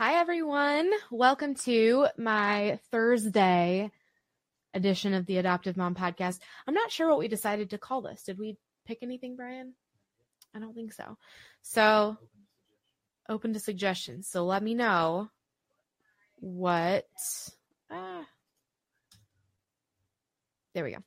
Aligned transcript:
Hi, 0.00 0.14
everyone. 0.14 0.90
Welcome 1.10 1.56
to 1.56 2.06
my 2.16 2.78
Thursday 2.90 3.90
edition 4.72 5.12
of 5.12 5.26
the 5.26 5.36
Adoptive 5.36 5.76
Mom 5.76 5.94
Podcast. 5.94 6.38
I'm 6.66 6.72
not 6.72 6.90
sure 6.90 7.10
what 7.10 7.18
we 7.18 7.28
decided 7.28 7.68
to 7.68 7.76
call 7.76 8.00
this. 8.00 8.22
Did 8.22 8.38
we 8.38 8.56
pick 8.86 9.00
anything, 9.02 9.36
Brian? 9.36 9.74
I 10.56 10.58
don't 10.58 10.74
think 10.74 10.94
so. 10.94 11.18
So, 11.60 12.16
open 13.28 13.52
to 13.52 13.60
suggestions. 13.60 14.26
So, 14.26 14.46
let 14.46 14.62
me 14.62 14.72
know 14.72 15.28
what. 16.36 17.04
Ah, 17.90 18.26
there 20.72 20.84
we 20.84 20.92
go. 20.92 21.04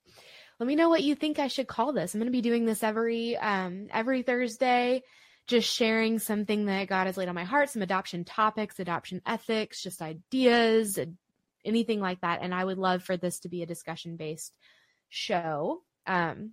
Let 0.59 0.67
me 0.67 0.75
know 0.75 0.89
what 0.89 1.01
you 1.01 1.15
think 1.15 1.39
I 1.39 1.47
should 1.47 1.67
call 1.67 1.93
this. 1.93 2.13
I'm 2.13 2.19
going 2.19 2.31
to 2.31 2.31
be 2.31 2.41
doing 2.41 2.65
this 2.65 2.83
every 2.83 3.37
um, 3.37 3.87
every 3.91 4.21
Thursday 4.21 5.01
just 5.47 5.69
sharing 5.69 6.19
something 6.19 6.65
that 6.65 6.87
God 6.87 7.07
has 7.07 7.17
laid 7.17 7.29
on 7.29 7.35
my 7.35 7.43
heart, 7.43 7.69
some 7.69 7.81
adoption 7.81 8.23
topics, 8.23 8.79
adoption 8.79 9.21
ethics, 9.25 9.83
just 9.83 10.01
ideas, 10.01 10.97
anything 11.65 11.99
like 11.99 12.21
that. 12.21 12.39
And 12.41 12.53
I 12.53 12.63
would 12.63 12.77
love 12.77 13.03
for 13.03 13.17
this 13.17 13.39
to 13.41 13.49
be 13.49 13.61
a 13.61 13.67
discussion 13.67 14.15
based 14.15 14.53
show. 15.09 15.81
Um, 16.07 16.51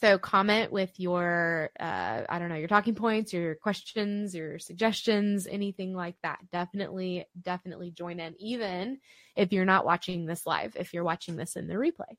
so 0.00 0.18
comment 0.18 0.70
with 0.70 0.92
your, 1.00 1.70
uh, 1.80 2.22
I 2.28 2.38
don't 2.38 2.48
know, 2.48 2.54
your 2.54 2.68
talking 2.68 2.94
points, 2.94 3.32
your 3.32 3.56
questions, 3.56 4.34
your 4.34 4.58
suggestions, 4.58 5.46
anything 5.46 5.94
like 5.94 6.14
that. 6.22 6.38
Definitely, 6.52 7.26
definitely 7.40 7.90
join 7.90 8.20
in, 8.20 8.34
even 8.38 9.00
if 9.34 9.52
you're 9.52 9.64
not 9.64 9.84
watching 9.84 10.26
this 10.26 10.46
live, 10.46 10.76
if 10.78 10.94
you're 10.94 11.04
watching 11.04 11.36
this 11.36 11.56
in 11.56 11.66
the 11.66 11.74
replay. 11.74 12.16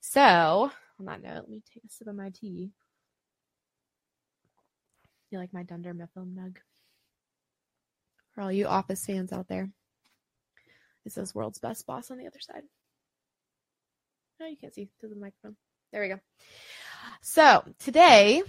So 0.00 0.70
on 0.98 1.06
that 1.06 1.22
note, 1.22 1.34
let 1.36 1.48
me 1.48 1.62
take 1.72 1.84
a 1.84 1.88
sip 1.88 2.06
of 2.06 2.14
my 2.14 2.30
tea. 2.30 2.70
You 5.30 5.38
like 5.38 5.52
my 5.52 5.62
Dunder 5.62 5.94
Mifflin 5.94 6.34
mug? 6.34 6.58
For 8.34 8.42
all 8.42 8.50
you 8.50 8.66
office 8.66 9.06
fans 9.06 9.32
out 9.32 9.46
there. 9.46 9.70
It 11.04 11.12
says 11.12 11.34
world's 11.34 11.60
best 11.60 11.86
boss 11.86 12.10
on 12.10 12.18
the 12.18 12.26
other 12.26 12.40
side. 12.40 12.62
No, 14.40 14.46
you 14.46 14.56
can't 14.56 14.74
see 14.74 14.88
through 14.98 15.10
the 15.10 15.16
microphone. 15.16 15.56
There 15.92 16.02
we 16.02 16.08
go. 16.08 16.18
So 17.22 17.62
today, 17.78 18.42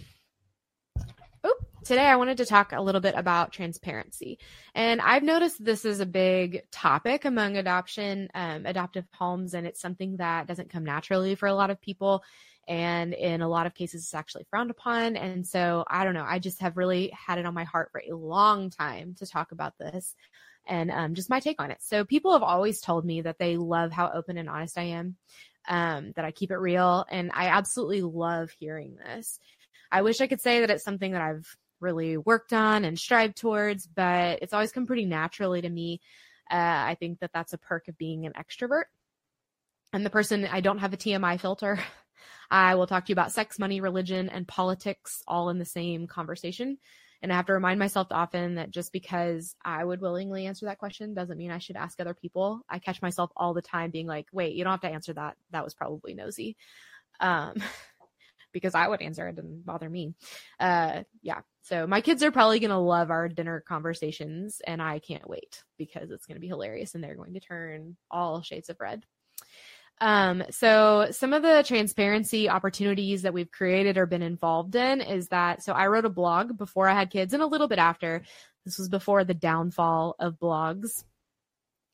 oh, 1.43 1.55
today 1.85 2.05
I 2.05 2.15
wanted 2.15 2.37
to 2.37 2.45
talk 2.45 2.71
a 2.71 2.81
little 2.81 3.01
bit 3.01 3.15
about 3.15 3.51
transparency. 3.51 4.39
And 4.73 5.01
I've 5.01 5.23
noticed 5.23 5.63
this 5.63 5.85
is 5.85 5.99
a 5.99 6.05
big 6.05 6.63
topic 6.71 7.25
among 7.25 7.57
adoption, 7.57 8.29
um, 8.33 8.65
adoptive 8.65 9.05
homes, 9.13 9.53
and 9.53 9.67
it's 9.67 9.81
something 9.81 10.17
that 10.17 10.47
doesn't 10.47 10.71
come 10.71 10.83
naturally 10.83 11.35
for 11.35 11.47
a 11.47 11.53
lot 11.53 11.69
of 11.69 11.81
people 11.81 12.23
and 12.67 13.13
in 13.13 13.41
a 13.41 13.49
lot 13.49 13.65
of 13.65 13.73
cases 13.73 14.03
it's 14.03 14.13
actually 14.13 14.45
frowned 14.49 14.71
upon. 14.71 15.15
And 15.15 15.45
so 15.45 15.83
i 15.87 16.03
don't 16.03 16.13
know 16.13 16.25
i 16.27 16.39
just 16.39 16.61
have 16.61 16.77
really 16.77 17.11
had 17.11 17.37
it 17.37 17.45
on 17.45 17.53
my 17.53 17.63
heart 17.63 17.89
for 17.91 18.01
a 18.01 18.15
long 18.15 18.69
time 18.69 19.15
to 19.19 19.25
talk 19.25 19.51
about 19.51 19.77
this 19.77 20.15
and 20.67 20.91
um, 20.91 21.15
just 21.15 21.29
my 21.29 21.39
take 21.39 21.59
on 21.59 21.71
it. 21.71 21.79
So 21.81 22.05
people 22.05 22.33
have 22.33 22.43
always 22.43 22.81
told 22.81 23.03
me 23.05 23.21
that 23.21 23.39
they 23.39 23.57
love 23.57 23.91
how 23.91 24.11
open 24.13 24.37
and 24.37 24.49
honest 24.49 24.77
i 24.77 24.83
am 24.83 25.15
um, 25.67 26.13
that 26.15 26.25
i 26.25 26.31
keep 26.31 26.51
it 26.51 26.57
real. 26.57 27.05
And 27.09 27.31
i 27.33 27.47
absolutely 27.47 28.01
love 28.01 28.51
hearing 28.59 28.95
this. 28.95 29.39
I 29.91 30.01
wish 30.03 30.21
i 30.21 30.27
could 30.27 30.41
say 30.41 30.61
that 30.61 30.69
it's 30.69 30.83
something 30.83 31.11
that 31.11 31.21
i've 31.21 31.57
really 31.79 32.15
worked 32.15 32.53
on 32.53 32.85
and 32.85 32.97
strived 32.97 33.35
towards 33.37 33.87
but 33.87 34.39
it's 34.43 34.53
always 34.53 34.71
come 34.71 34.85
pretty 34.85 35.05
naturally 35.05 35.61
to 35.61 35.69
me. 35.69 35.99
Uh, 36.49 36.55
i 36.91 36.95
think 36.99 37.19
that 37.19 37.31
that's 37.33 37.53
a 37.53 37.57
perk 37.57 37.87
of 37.87 37.97
being 37.97 38.25
an 38.25 38.33
extrovert. 38.33 38.85
I'm 39.93 40.03
the 40.03 40.09
person 40.09 40.45
I 40.45 40.61
don't 40.61 40.79
have 40.79 40.93
a 40.93 40.97
TMI 40.97 41.39
filter. 41.39 41.79
I 42.49 42.75
will 42.75 42.87
talk 42.87 43.05
to 43.05 43.09
you 43.09 43.13
about 43.13 43.31
sex, 43.31 43.59
money, 43.59 43.81
religion, 43.81 44.29
and 44.29 44.47
politics 44.47 45.23
all 45.27 45.49
in 45.49 45.59
the 45.59 45.65
same 45.65 46.07
conversation. 46.07 46.77
And 47.21 47.31
I 47.31 47.35
have 47.35 47.45
to 47.47 47.53
remind 47.53 47.79
myself 47.79 48.07
often 48.09 48.55
that 48.55 48.71
just 48.71 48.91
because 48.91 49.55
I 49.63 49.83
would 49.83 50.01
willingly 50.01 50.47
answer 50.47 50.65
that 50.65 50.79
question 50.79 51.13
doesn't 51.13 51.37
mean 51.37 51.51
I 51.51 51.59
should 51.59 51.75
ask 51.75 51.99
other 51.99 52.15
people. 52.15 52.61
I 52.67 52.79
catch 52.79 53.01
myself 53.01 53.31
all 53.35 53.53
the 53.53 53.61
time 53.61 53.91
being 53.91 54.07
like, 54.07 54.27
wait, 54.31 54.55
you 54.55 54.63
don't 54.63 54.71
have 54.71 54.81
to 54.81 54.89
answer 54.89 55.13
that. 55.13 55.37
That 55.51 55.63
was 55.63 55.75
probably 55.75 56.15
nosy. 56.15 56.57
Um, 57.19 57.55
because 58.53 58.75
I 58.75 58.87
would 58.87 59.01
answer 59.01 59.27
it 59.27 59.35
didn't 59.35 59.65
bother 59.65 59.89
me. 59.89 60.13
Uh, 60.59 61.03
yeah. 61.21 61.41
So 61.63 61.85
my 61.85 62.01
kids 62.01 62.23
are 62.23 62.31
probably 62.31 62.59
going 62.59 62.71
to 62.71 62.77
love 62.77 63.11
our 63.11 63.29
dinner 63.29 63.63
conversations 63.65 64.61
and 64.65 64.81
I 64.81 64.99
can't 64.99 65.29
wait 65.29 65.63
because 65.77 66.11
it's 66.11 66.25
going 66.25 66.35
to 66.35 66.41
be 66.41 66.47
hilarious 66.47 66.95
and 66.95 67.03
they're 67.03 67.15
going 67.15 67.33
to 67.35 67.39
turn 67.39 67.95
all 68.09 68.41
shades 68.41 68.69
of 68.69 68.79
red. 68.79 69.05
Um, 70.01 70.43
so 70.49 71.09
some 71.11 71.31
of 71.31 71.43
the 71.43 71.63
transparency 71.65 72.49
opportunities 72.49 73.21
that 73.21 73.35
we've 73.35 73.51
created 73.51 73.97
or 73.97 74.07
been 74.07 74.23
involved 74.23 74.75
in 74.75 74.99
is 74.99 75.27
that 75.27 75.61
so 75.63 75.73
I 75.73 75.87
wrote 75.87 76.05
a 76.05 76.09
blog 76.09 76.57
before 76.57 76.89
I 76.89 76.95
had 76.95 77.11
kids 77.11 77.35
and 77.35 77.43
a 77.43 77.47
little 77.47 77.67
bit 77.67 77.77
after. 77.77 78.23
This 78.65 78.79
was 78.79 78.89
before 78.89 79.23
the 79.23 79.35
downfall 79.35 80.15
of 80.19 80.39
blogs. 80.39 81.03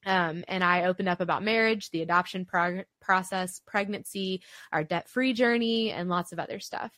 Um, 0.06 0.46
and 0.48 0.64
I 0.64 0.86
opened 0.86 1.10
up 1.10 1.20
about 1.20 1.44
marriage, 1.44 1.90
the 1.90 2.02
adoption 2.02 2.46
prog- 2.46 2.86
process, 3.02 3.62
pregnancy, 3.68 4.42
our 4.72 4.86
debt 4.86 5.10
free 5.10 5.34
journey, 5.34 5.92
and 5.92 6.08
lots 6.08 6.32
of 6.32 6.40
other 6.40 6.62
stuff. 6.62 6.98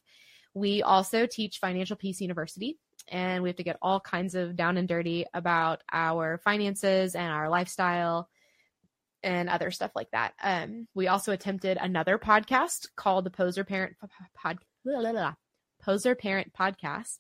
We 0.54 0.84
also 0.84 1.26
teach 1.26 1.58
Financial 1.58 1.96
Peace 1.96 2.22
University, 2.22 2.78
and 3.08 3.42
we 3.42 3.50
have 3.50 3.56
to 3.56 3.64
get 3.64 3.78
all 3.82 4.00
kinds 4.00 4.36
of 4.36 4.56
down 4.56 4.78
and 4.78 4.88
dirty 4.88 5.26
about 5.34 5.82
our 5.92 6.38
finances 6.44 7.16
and 7.16 7.32
our 7.32 7.50
lifestyle 7.50 8.30
and 9.24 9.50
other 9.50 9.72
stuff 9.72 9.92
like 9.96 10.10
that. 10.12 10.34
Um, 10.44 10.88
we 10.94 11.08
also 11.08 11.32
attempted 11.32 11.78
another 11.80 12.18
podcast 12.18 12.88
called 12.96 13.26
the 13.26 13.32
Poser 13.32 13.64
Parent 13.64 13.96
Pod 14.36 14.60
Poser 15.82 16.16
Parent 16.16 16.54
Podcast, 16.54 17.18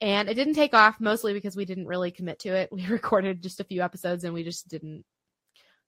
and 0.00 0.28
it 0.28 0.34
didn't 0.34 0.54
take 0.54 0.74
off 0.74 1.00
mostly 1.00 1.32
because 1.32 1.56
we 1.56 1.64
didn't 1.64 1.86
really 1.86 2.10
commit 2.10 2.40
to 2.40 2.50
it. 2.50 2.70
We 2.72 2.86
recorded 2.86 3.42
just 3.42 3.60
a 3.60 3.64
few 3.64 3.82
episodes 3.82 4.24
and 4.24 4.34
we 4.34 4.44
just 4.44 4.68
didn't 4.68 5.04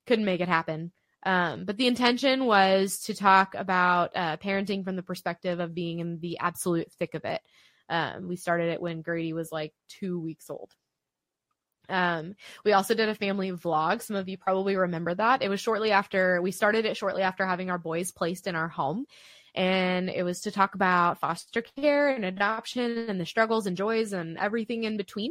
couldn't 0.07 0.25
make 0.25 0.41
it 0.41 0.49
happen. 0.49 0.93
Um, 1.27 1.65
but 1.65 1.79
the 1.79 1.87
intention 1.87 2.45
was 2.45 3.01
to 3.05 3.15
talk 3.15 3.55
about 3.55 4.11
uh, 4.15 4.37
parenting 4.37 4.85
from 4.85 4.97
the 4.97 5.03
perspective 5.03 5.59
of 5.59 5.75
being 5.75 6.01
in 6.01 6.21
the 6.21 6.39
absolute 6.39 6.93
thick 6.93 7.15
of 7.15 7.25
it. 7.25 7.41
Um, 7.89 8.29
we 8.29 8.37
started 8.37 8.71
it 8.71 8.81
when 8.81 9.03
Grady 9.03 9.33
was 9.33 9.51
like 9.51 9.73
two 9.89 10.21
weeks 10.21 10.51
old. 10.51 10.71
Um, 11.89 12.35
we 12.65 12.73
also 12.73 12.95
did 12.95 13.09
a 13.09 13.15
family 13.15 13.53
vlog. 13.53 14.03
Some 14.03 14.17
of 14.17 14.29
you 14.29 14.39
probably 14.39 14.77
remember 14.77 15.15
that. 15.15 15.43
It 15.43 15.49
was 15.49 15.61
shortly 15.61 15.93
after 15.93 16.41
we 16.41 16.51
started 16.51 16.85
it 16.85 16.97
shortly 16.97 17.23
after 17.23 17.47
having 17.47 17.71
our 17.71 17.79
boys 17.79 18.11
placed 18.11 18.47
in 18.47 18.55
our 18.55 18.69
home. 18.69 19.07
And 19.55 20.11
it 20.11 20.25
was 20.25 20.43
to 20.43 20.51
talk 20.51 20.75
about 20.75 21.21
foster 21.21 21.63
care 21.63 22.09
and 22.09 22.25
adoption 22.25 23.09
and 23.09 23.21
the 23.21 23.27
struggles 23.27 23.67
and 23.67 23.77
joys 23.77 24.13
and 24.13 24.37
everything 24.37 24.85
in 24.85 24.97
between. 24.97 25.31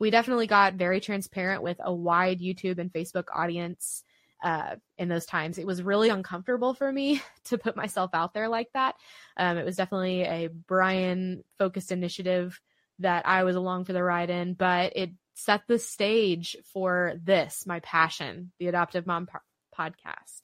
We 0.00 0.10
definitely 0.10 0.48
got 0.48 0.74
very 0.74 1.00
transparent 1.00 1.62
with 1.62 1.76
a 1.80 1.94
wide 1.94 2.40
YouTube 2.40 2.78
and 2.78 2.92
Facebook 2.92 3.26
audience 3.32 4.02
uh, 4.42 4.76
in 4.98 5.08
those 5.08 5.26
times. 5.26 5.58
It 5.58 5.66
was 5.66 5.82
really 5.82 6.08
uncomfortable 6.08 6.74
for 6.74 6.90
me 6.90 7.22
to 7.44 7.58
put 7.58 7.76
myself 7.76 8.10
out 8.12 8.34
there 8.34 8.48
like 8.48 8.68
that. 8.74 8.96
Um, 9.36 9.58
it 9.58 9.64
was 9.64 9.76
definitely 9.76 10.22
a 10.22 10.48
Brian 10.48 11.44
focused 11.58 11.92
initiative 11.92 12.60
that 12.98 13.26
I 13.26 13.44
was 13.44 13.56
along 13.56 13.84
for 13.84 13.92
the 13.92 14.02
ride 14.02 14.30
in, 14.30 14.54
but 14.54 14.92
it 14.96 15.10
set 15.34 15.62
the 15.66 15.78
stage 15.78 16.56
for 16.72 17.14
this, 17.22 17.66
my 17.66 17.80
passion, 17.80 18.52
the 18.58 18.68
Adoptive 18.68 19.06
Mom 19.06 19.26
po- 19.26 19.38
podcast. 19.76 20.40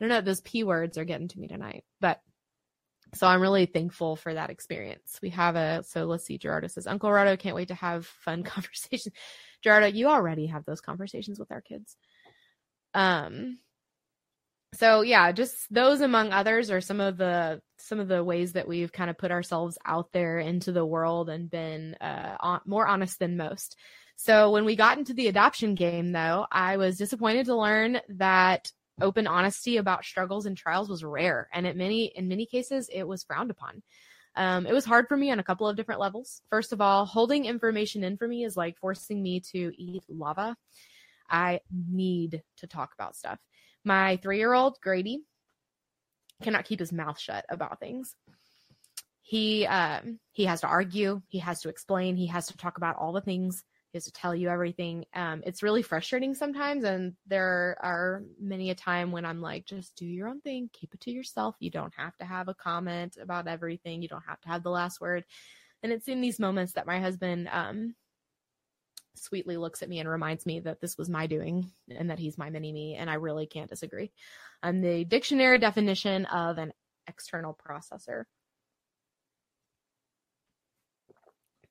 I 0.00 0.04
don't 0.04 0.08
know, 0.08 0.20
those 0.20 0.40
P 0.40 0.64
words 0.64 0.98
are 0.98 1.04
getting 1.04 1.28
to 1.28 1.38
me 1.38 1.48
tonight, 1.48 1.84
but 2.00 2.20
so 3.14 3.26
I'm 3.26 3.42
really 3.42 3.66
thankful 3.66 4.16
for 4.16 4.32
that 4.32 4.50
experience. 4.50 5.18
We 5.22 5.30
have 5.30 5.54
a, 5.54 5.82
so 5.86 6.04
let's 6.06 6.24
see, 6.24 6.38
Gerardo 6.38 6.66
says, 6.68 6.86
Uncle 6.86 7.10
Gerardo 7.10 7.36
can't 7.36 7.54
wait 7.54 7.68
to 7.68 7.74
have 7.74 8.06
fun 8.06 8.42
conversations. 8.44 9.14
Gerardo, 9.62 9.86
you 9.86 10.08
already 10.08 10.46
have 10.46 10.64
those 10.64 10.80
conversations 10.80 11.38
with 11.38 11.52
our 11.52 11.60
kids. 11.60 11.96
Um, 12.94 13.58
so 14.74 15.02
yeah, 15.02 15.32
just 15.32 15.72
those 15.72 16.00
among 16.00 16.32
others 16.32 16.70
are 16.70 16.80
some 16.80 17.00
of 17.00 17.18
the 17.18 17.60
some 17.82 18.00
of 18.00 18.08
the 18.08 18.22
ways 18.22 18.52
that 18.52 18.68
we've 18.68 18.92
kind 18.92 19.10
of 19.10 19.18
put 19.18 19.30
ourselves 19.30 19.76
out 19.84 20.12
there 20.12 20.38
into 20.38 20.72
the 20.72 20.86
world 20.86 21.28
and 21.28 21.50
been 21.50 21.94
uh, 22.00 22.36
on, 22.40 22.60
more 22.64 22.86
honest 22.86 23.18
than 23.18 23.36
most. 23.36 23.76
So 24.16 24.50
when 24.50 24.64
we 24.64 24.76
got 24.76 24.98
into 24.98 25.14
the 25.14 25.28
adoption 25.28 25.74
game, 25.74 26.12
though, 26.12 26.46
I 26.50 26.76
was 26.76 26.96
disappointed 26.96 27.46
to 27.46 27.56
learn 27.56 28.00
that 28.10 28.70
open 29.00 29.26
honesty 29.26 29.78
about 29.78 30.04
struggles 30.04 30.46
and 30.46 30.56
trials 30.56 30.88
was 30.88 31.02
rare, 31.02 31.48
and 31.52 31.66
in 31.66 31.76
many 31.76 32.04
in 32.04 32.28
many 32.28 32.46
cases 32.46 32.88
it 32.92 33.02
was 33.02 33.24
frowned 33.24 33.50
upon. 33.50 33.82
Um, 34.36 34.66
it 34.66 34.72
was 34.72 34.84
hard 34.84 35.08
for 35.08 35.16
me 35.16 35.30
on 35.30 35.40
a 35.40 35.44
couple 35.44 35.68
of 35.68 35.76
different 35.76 36.00
levels. 36.00 36.40
First 36.50 36.72
of 36.72 36.80
all, 36.80 37.04
holding 37.04 37.44
information 37.44 38.04
in 38.04 38.16
for 38.16 38.28
me 38.28 38.44
is 38.44 38.56
like 38.56 38.78
forcing 38.78 39.22
me 39.22 39.40
to 39.52 39.72
eat 39.76 40.04
lava. 40.08 40.56
I 41.28 41.60
need 41.70 42.42
to 42.58 42.66
talk 42.66 42.94
about 42.94 43.16
stuff. 43.16 43.38
My 43.84 44.16
three 44.18 44.38
year 44.38 44.52
old, 44.54 44.78
Grady, 44.80 45.22
cannot 46.42 46.64
keep 46.64 46.80
his 46.80 46.92
mouth 46.92 47.18
shut 47.18 47.44
about 47.48 47.80
things. 47.80 48.14
He 49.22 49.66
um, 49.66 50.18
he 50.32 50.44
has 50.44 50.60
to 50.62 50.66
argue, 50.66 51.22
he 51.28 51.38
has 51.38 51.62
to 51.62 51.68
explain, 51.68 52.16
he 52.16 52.26
has 52.26 52.48
to 52.48 52.56
talk 52.56 52.76
about 52.76 52.96
all 52.96 53.12
the 53.12 53.20
things, 53.20 53.64
he 53.92 53.96
has 53.96 54.04
to 54.04 54.12
tell 54.12 54.34
you 54.34 54.48
everything. 54.48 55.04
Um, 55.14 55.42
it's 55.46 55.62
really 55.62 55.82
frustrating 55.82 56.34
sometimes, 56.34 56.84
and 56.84 57.14
there 57.26 57.76
are 57.80 58.22
many 58.40 58.70
a 58.70 58.74
time 58.74 59.12
when 59.12 59.24
I'm 59.24 59.40
like, 59.40 59.64
just 59.64 59.96
do 59.96 60.06
your 60.06 60.28
own 60.28 60.40
thing, 60.40 60.70
keep 60.72 60.92
it 60.92 61.00
to 61.02 61.10
yourself. 61.10 61.54
You 61.60 61.70
don't 61.70 61.94
have 61.96 62.16
to 62.16 62.24
have 62.24 62.48
a 62.48 62.54
comment 62.54 63.16
about 63.20 63.46
everything. 63.46 64.02
You 64.02 64.08
don't 64.08 64.24
have 64.26 64.40
to 64.40 64.48
have 64.48 64.62
the 64.62 64.70
last 64.70 65.00
word. 65.00 65.24
And 65.82 65.92
it's 65.92 66.08
in 66.08 66.20
these 66.20 66.38
moments 66.38 66.72
that 66.74 66.86
my 66.86 67.00
husband 67.00 67.48
um, 67.50 67.94
sweetly 69.14 69.56
looks 69.56 69.82
at 69.82 69.88
me 69.88 69.98
and 69.98 70.08
reminds 70.08 70.46
me 70.46 70.60
that 70.60 70.80
this 70.80 70.96
was 70.96 71.08
my 71.08 71.26
doing 71.26 71.70
and 71.88 72.10
that 72.10 72.18
he's 72.18 72.38
my 72.38 72.50
mini 72.50 72.72
me. 72.72 72.94
And 72.94 73.10
I 73.10 73.14
really 73.14 73.46
can't 73.46 73.70
disagree. 73.70 74.12
I'm 74.62 74.80
the 74.80 75.04
dictionary 75.04 75.58
definition 75.58 76.26
of 76.26 76.58
an 76.58 76.72
external 77.06 77.56
processor. 77.66 78.24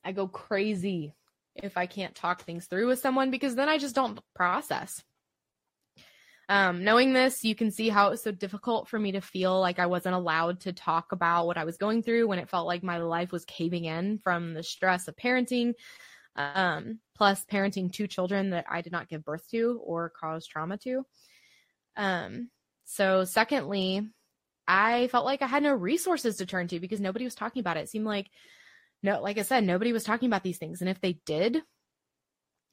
I 0.04 0.12
go 0.12 0.28
crazy 0.28 1.14
if 1.56 1.78
I 1.78 1.86
can't 1.86 2.16
talk 2.16 2.44
things 2.44 2.66
through 2.66 2.88
with 2.88 3.00
someone 3.00 3.32
because 3.32 3.56
then 3.56 3.70
I 3.70 3.78
just 3.78 3.96
don't 3.96 4.20
process. 4.36 5.04
Um, 6.50 6.84
knowing 6.84 7.14
this, 7.14 7.46
you 7.46 7.56
can 7.56 7.72
see 7.72 7.88
how 7.88 8.08
it 8.08 8.12
was 8.12 8.24
so 8.24 8.32
difficult 8.32 8.90
for 8.90 9.00
me 9.00 9.14
to 9.14 9.22
feel 9.22 9.58
like 9.60 9.80
I 9.80 9.86
wasn't 9.86 10.16
allowed 10.16 10.62
to 10.62 10.74
talk 10.74 11.14
about 11.14 11.46
what 11.46 11.58
I 11.58 11.64
was 11.64 11.78
going 11.78 12.04
through 12.04 12.28
when 12.28 12.40
it 12.40 12.50
felt 12.50 12.68
like 12.68 12.84
my 12.84 12.98
life 12.98 13.32
was 13.32 13.46
caving 13.46 13.86
in 13.86 14.18
from 14.18 14.54
the 14.54 14.64
stress 14.64 15.08
of 15.08 15.16
parenting, 15.16 15.76
um, 16.36 17.00
plus 17.22 17.46
parenting 17.46 17.94
two 17.94 18.08
children 18.08 18.50
that 18.50 18.66
I 18.68 18.82
did 18.82 18.92
not 18.92 19.08
give 19.08 19.24
birth 19.24 19.48
to 19.52 19.80
or 19.86 20.12
cause 20.20 20.48
trauma 20.48 20.80
to. 20.80 21.06
Um, 21.96 22.50
so, 22.86 23.26
secondly, 23.26 24.10
I 24.68 25.06
felt 25.10 25.26
like 25.26 25.44
I 25.44 25.46
had 25.46 25.62
no 25.62 25.76
resources 25.76 26.38
to 26.38 26.48
turn 26.48 26.68
to 26.70 26.80
because 26.80 27.00
nobody 27.00 27.24
was 27.24 27.36
talking 27.36 27.60
about 27.60 27.78
it. 27.78 27.82
It 27.82 27.90
seemed 27.90 28.08
like 28.08 28.26
no, 29.04 29.22
like 29.22 29.38
I 29.38 29.44
said, 29.44 29.64
nobody 29.64 29.94
was 29.94 30.04
talking 30.04 30.26
about 30.26 30.42
these 30.42 30.58
things. 30.58 30.82
And 30.82 30.90
if 30.90 31.00
they 31.00 31.20
did, 31.28 31.62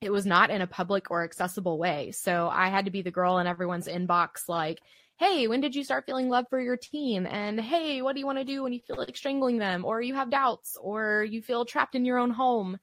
it 0.01 0.11
was 0.11 0.25
not 0.25 0.49
in 0.49 0.63
a 0.63 0.67
public 0.67 1.11
or 1.11 1.25
accessible 1.25 1.77
way. 1.77 2.13
So 2.13 2.49
I 2.51 2.69
had 2.69 2.87
to 2.87 2.91
be 2.91 3.03
the 3.03 3.11
girl 3.11 3.37
in 3.41 3.47
everyone's 3.47 3.87
inbox, 3.87 4.49
like, 4.49 4.79
hey, 5.19 5.47
when 5.47 5.61
did 5.61 5.75
you 5.75 5.85
start 5.85 6.07
feeling 6.07 6.31
love 6.31 6.47
for 6.49 6.59
your 6.59 6.79
teen? 6.79 7.27
And 7.27 7.61
hey, 7.61 8.01
what 8.01 8.15
do 8.15 8.21
you 8.21 8.27
want 8.27 8.39
to 8.39 8.45
do 8.45 8.63
when 8.63 8.73
you 8.73 8.81
feel 8.87 8.97
like 8.97 9.15
strangling 9.15 9.59
them, 9.59 9.85
or 9.85 10.01
you 10.01 10.15
have 10.15 10.31
doubts, 10.31 10.79
or 10.81 11.23
you 11.23 11.43
feel 11.43 11.67
trapped 11.67 11.95
in 11.95 12.07
your 12.07 12.17
own 12.17 12.31
home? 12.31 12.79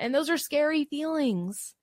And 0.00 0.14
those 0.14 0.30
are 0.30 0.38
scary 0.38 0.84
feelings. 0.84 1.74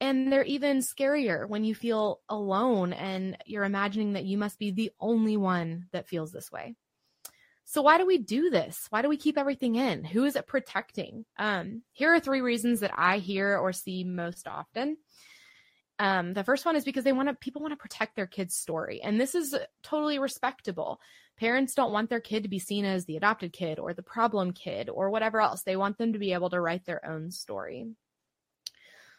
And 0.00 0.32
they're 0.32 0.44
even 0.44 0.78
scarier 0.78 1.48
when 1.48 1.64
you 1.64 1.74
feel 1.74 2.20
alone 2.28 2.92
and 2.92 3.36
you're 3.46 3.64
imagining 3.64 4.14
that 4.14 4.24
you 4.24 4.36
must 4.36 4.58
be 4.58 4.70
the 4.70 4.90
only 5.00 5.36
one 5.36 5.86
that 5.92 6.08
feels 6.08 6.32
this 6.32 6.50
way. 6.50 6.74
So 7.64 7.80
why 7.80 7.98
do 7.98 8.06
we 8.06 8.18
do 8.18 8.50
this? 8.50 8.86
Why 8.90 9.02
do 9.02 9.08
we 9.08 9.16
keep 9.16 9.38
everything 9.38 9.76
in? 9.76 10.04
Who 10.04 10.24
is 10.24 10.36
it 10.36 10.46
protecting? 10.46 11.24
Um, 11.38 11.82
here 11.92 12.12
are 12.12 12.20
three 12.20 12.40
reasons 12.40 12.80
that 12.80 12.92
I 12.94 13.18
hear 13.18 13.56
or 13.56 13.72
see 13.72 14.04
most 14.04 14.46
often. 14.46 14.98
Um, 15.98 16.34
the 16.34 16.44
first 16.44 16.66
one 16.66 16.76
is 16.76 16.84
because 16.84 17.04
they 17.04 17.12
want 17.12 17.28
to 17.28 17.34
people 17.34 17.62
want 17.62 17.72
to 17.72 17.76
protect 17.76 18.16
their 18.16 18.26
kid's 18.26 18.56
story, 18.56 19.00
and 19.00 19.20
this 19.20 19.34
is 19.34 19.56
totally 19.82 20.18
respectable. 20.18 21.00
Parents 21.38 21.74
don't 21.74 21.92
want 21.92 22.10
their 22.10 22.20
kid 22.20 22.44
to 22.44 22.48
be 22.48 22.58
seen 22.58 22.84
as 22.84 23.04
the 23.04 23.16
adopted 23.16 23.52
kid 23.52 23.78
or 23.78 23.92
the 23.92 24.02
problem 24.02 24.52
kid 24.52 24.88
or 24.88 25.10
whatever 25.10 25.40
else. 25.40 25.62
They 25.62 25.76
want 25.76 25.98
them 25.98 26.12
to 26.12 26.18
be 26.18 26.32
able 26.32 26.50
to 26.50 26.60
write 26.60 26.84
their 26.84 27.04
own 27.04 27.30
story. 27.30 27.88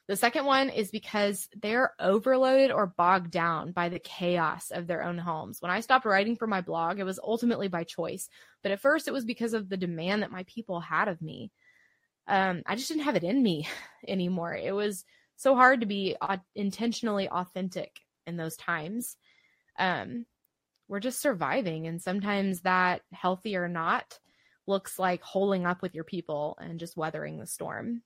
The 0.08 0.16
second 0.16 0.46
one 0.46 0.70
is 0.70 0.92
because 0.92 1.50
they're 1.56 1.94
overloaded 2.00 2.72
or 2.72 2.86
bogged 2.86 3.32
down 3.32 3.72
by 3.72 3.90
the 3.90 4.00
chaos 4.00 4.70
of 4.70 4.86
their 4.86 5.04
own 5.04 5.18
homes. 5.18 5.62
When 5.62 5.72
I 5.72 5.80
stopped 5.80 6.06
writing 6.06 6.36
for 6.36 6.46
my 6.46 6.62
blog, 6.62 7.00
it 7.00 7.06
was 7.06 7.20
ultimately 7.22 7.70
by 7.70 7.84
choice, 7.84 8.30
but 8.62 8.72
at 8.72 8.82
first 8.82 9.08
it 9.08 9.14
was 9.14 9.26
because 9.26 9.54
of 9.54 9.68
the 9.68 9.78
demand 9.78 10.22
that 10.22 10.32
my 10.32 10.44
people 10.44 10.80
had 10.80 11.08
of 11.08 11.22
me. 11.24 11.52
Um, 12.28 12.62
I 12.68 12.76
just 12.76 12.88
didn't 12.88 13.04
have 13.04 13.16
it 13.16 13.24
in 13.24 13.42
me 13.42 13.68
anymore. 14.08 14.56
It 14.56 14.74
was 14.74 15.06
so 15.38 15.56
hard 15.56 15.82
to 15.82 15.88
be 15.88 16.16
intentionally 16.54 17.28
authentic 17.28 18.00
in 18.28 18.38
those 18.38 18.56
times. 18.56 19.18
Um, 19.78 20.26
we're 20.88 21.00
just 21.00 21.22
surviving, 21.22 21.88
and 21.88 22.02
sometimes 22.02 22.62
that, 22.62 23.02
healthy 23.12 23.56
or 23.56 23.68
not, 23.68 24.20
looks 24.68 24.98
like 24.98 25.22
holding 25.22 25.66
up 25.66 25.82
with 25.82 25.96
your 25.96 26.04
people 26.04 26.58
and 26.60 26.80
just 26.80 26.98
weathering 26.98 27.40
the 27.40 27.48
storm. 27.48 28.02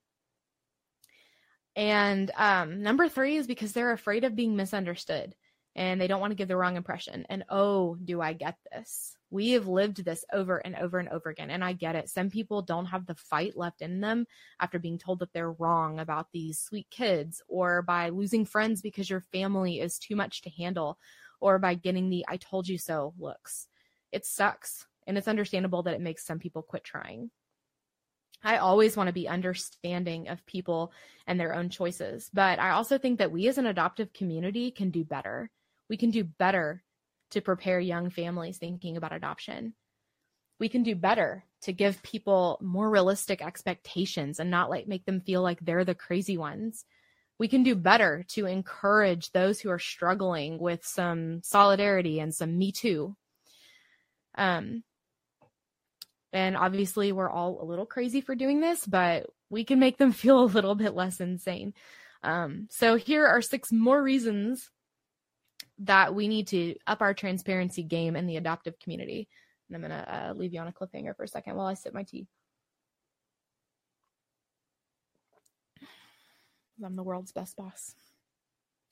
And 1.75 2.31
um, 2.35 2.81
number 2.81 3.07
three 3.07 3.37
is 3.37 3.47
because 3.47 3.71
they're 3.71 3.91
afraid 3.93 4.23
of 4.23 4.35
being 4.35 4.55
misunderstood 4.55 5.35
and 5.75 6.01
they 6.01 6.07
don't 6.07 6.19
want 6.19 6.31
to 6.31 6.35
give 6.35 6.47
the 6.47 6.57
wrong 6.57 6.75
impression. 6.75 7.25
And 7.29 7.45
oh, 7.49 7.95
do 8.03 8.19
I 8.21 8.33
get 8.33 8.57
this? 8.71 9.15
We 9.29 9.51
have 9.51 9.67
lived 9.67 10.03
this 10.03 10.25
over 10.33 10.57
and 10.57 10.75
over 10.75 10.97
and 10.97 11.07
over 11.07 11.29
again. 11.29 11.51
And 11.51 11.63
I 11.63 11.73
get 11.73 11.95
it. 11.95 12.09
Some 12.09 12.29
people 12.29 12.63
don't 12.63 12.87
have 12.87 13.05
the 13.05 13.15
fight 13.15 13.55
left 13.55 13.81
in 13.81 14.01
them 14.01 14.25
after 14.59 14.79
being 14.79 14.97
told 14.97 15.19
that 15.19 15.31
they're 15.31 15.51
wrong 15.51 15.99
about 15.99 16.27
these 16.33 16.59
sweet 16.59 16.89
kids, 16.89 17.41
or 17.47 17.81
by 17.83 18.09
losing 18.09 18.45
friends 18.45 18.81
because 18.81 19.09
your 19.09 19.21
family 19.31 19.79
is 19.79 19.99
too 19.99 20.15
much 20.15 20.41
to 20.41 20.49
handle, 20.49 20.97
or 21.39 21.59
by 21.59 21.75
getting 21.75 22.09
the 22.09 22.25
I 22.27 22.37
told 22.37 22.67
you 22.67 22.77
so 22.77 23.13
looks. 23.17 23.67
It 24.11 24.25
sucks. 24.25 24.85
And 25.07 25.17
it's 25.17 25.27
understandable 25.27 25.83
that 25.83 25.95
it 25.95 26.01
makes 26.01 26.25
some 26.25 26.39
people 26.39 26.61
quit 26.61 26.83
trying. 26.83 27.31
I 28.43 28.57
always 28.57 28.95
want 28.95 29.07
to 29.07 29.13
be 29.13 29.27
understanding 29.27 30.29
of 30.29 30.45
people 30.45 30.93
and 31.27 31.39
their 31.39 31.53
own 31.53 31.69
choices. 31.69 32.29
But 32.33 32.59
I 32.59 32.71
also 32.71 32.97
think 32.97 33.19
that 33.19 33.31
we 33.31 33.47
as 33.47 33.57
an 33.57 33.65
adoptive 33.65 34.13
community 34.13 34.71
can 34.71 34.91
do 34.91 35.03
better. 35.03 35.49
We 35.89 35.97
can 35.97 36.11
do 36.11 36.23
better 36.23 36.83
to 37.31 37.41
prepare 37.41 37.79
young 37.79 38.09
families 38.09 38.57
thinking 38.57 38.97
about 38.97 39.13
adoption. 39.13 39.73
We 40.59 40.69
can 40.69 40.83
do 40.83 40.95
better 40.95 41.45
to 41.63 41.73
give 41.73 42.01
people 42.01 42.57
more 42.61 42.89
realistic 42.89 43.41
expectations 43.41 44.39
and 44.39 44.49
not 44.49 44.69
like 44.69 44.87
make 44.87 45.05
them 45.05 45.21
feel 45.21 45.41
like 45.41 45.59
they're 45.59 45.85
the 45.85 45.95
crazy 45.95 46.37
ones. 46.37 46.85
We 47.39 47.47
can 47.47 47.63
do 47.63 47.75
better 47.75 48.25
to 48.29 48.45
encourage 48.45 49.31
those 49.31 49.59
who 49.59 49.69
are 49.69 49.79
struggling 49.79 50.59
with 50.59 50.85
some 50.85 51.41
solidarity 51.41 52.19
and 52.19 52.35
some 52.35 52.57
me 52.57 52.71
too. 52.71 53.15
Um, 54.35 54.83
and 56.31 56.55
obviously, 56.55 57.11
we're 57.11 57.29
all 57.29 57.61
a 57.61 57.65
little 57.65 57.85
crazy 57.85 58.21
for 58.21 58.35
doing 58.35 58.59
this, 58.59 58.85
but 58.85 59.27
we 59.49 59.63
can 59.63 59.79
make 59.79 59.97
them 59.97 60.11
feel 60.13 60.43
a 60.43 60.45
little 60.45 60.75
bit 60.75 60.93
less 60.93 61.19
insane. 61.19 61.73
Um, 62.21 62.67
so, 62.69 62.95
here 62.95 63.25
are 63.25 63.41
six 63.41 63.71
more 63.71 64.01
reasons 64.01 64.69
that 65.79 66.13
we 66.13 66.27
need 66.27 66.47
to 66.47 66.75
up 66.85 67.01
our 67.01 67.13
transparency 67.13 67.83
game 67.83 68.15
in 68.15 68.27
the 68.27 68.37
adoptive 68.37 68.77
community. 68.79 69.29
And 69.67 69.75
I'm 69.75 69.89
going 69.89 70.03
to 70.03 70.15
uh, 70.15 70.33
leave 70.33 70.53
you 70.53 70.59
on 70.59 70.67
a 70.67 70.73
cliffhanger 70.73 71.15
for 71.15 71.23
a 71.23 71.27
second 71.27 71.55
while 71.55 71.67
I 71.67 71.75
sip 71.75 71.93
my 71.93 72.03
tea. 72.03 72.27
I'm 76.83 76.95
the 76.95 77.03
world's 77.03 77.31
best 77.31 77.55
boss. 77.55 77.93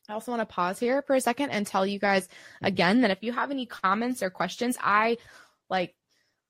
I 0.09 0.13
also 0.13 0.31
want 0.31 0.41
to 0.41 0.53
pause 0.53 0.79
here 0.79 1.01
for 1.01 1.15
a 1.15 1.21
second 1.21 1.49
and 1.49 1.67
tell 1.67 1.85
you 1.85 1.99
guys 1.99 2.29
again 2.61 3.01
that 3.01 3.11
if 3.11 3.23
you 3.23 3.33
have 3.33 3.51
any 3.51 3.65
comments 3.65 4.23
or 4.23 4.29
questions, 4.29 4.77
I 4.81 5.17
like 5.69 5.95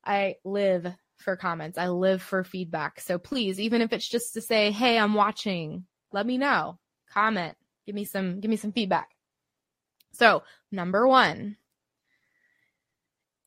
I 0.05 0.35
live 0.43 0.93
for 1.17 1.35
comments. 1.35 1.77
I 1.77 1.87
live 1.89 2.21
for 2.21 2.43
feedback. 2.43 2.99
So 2.99 3.17
please, 3.17 3.59
even 3.59 3.81
if 3.81 3.93
it's 3.93 4.07
just 4.07 4.35
to 4.35 4.41
say, 4.41 4.71
"Hey, 4.71 4.97
I'm 4.99 5.15
watching," 5.15 5.85
let 6.11 6.25
me 6.25 6.37
know. 6.37 6.77
Comment. 7.09 7.57
Give 7.85 7.95
me 7.95 8.05
some 8.05 8.39
give 8.39 8.49
me 8.49 8.57
some 8.57 8.71
feedback. 8.71 9.09
So, 10.13 10.43
number 10.71 11.07
1, 11.07 11.57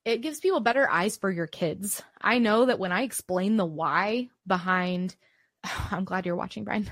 it 0.05 0.21
gives 0.23 0.41
people 0.41 0.61
better 0.61 0.89
eyes 0.89 1.17
for 1.17 1.31
your 1.31 1.47
kids. 1.47 2.03
I 2.21 2.39
know 2.39 2.67
that 2.67 2.79
when 2.79 2.93
I 2.93 3.03
explain 3.03 3.57
the 3.57 3.67
why 3.67 4.29
behind 4.47 5.17
I'm 5.91 6.05
glad 6.05 6.27
you're 6.27 6.37
watching, 6.37 6.65
Brian. 6.65 6.91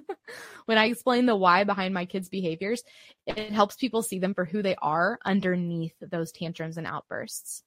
when 0.66 0.78
I 0.78 0.86
explain 0.86 1.26
the 1.26 1.36
why 1.36 1.64
behind 1.64 1.94
my 1.94 2.04
kids' 2.04 2.28
behaviors, 2.28 2.82
it 3.26 3.52
helps 3.52 3.76
people 3.76 4.02
see 4.02 4.18
them 4.18 4.34
for 4.34 4.44
who 4.44 4.62
they 4.62 4.76
are 4.76 5.18
underneath 5.24 5.94
those 6.00 6.32
tantrums 6.32 6.76
and 6.76 6.86
outbursts. 6.86 7.62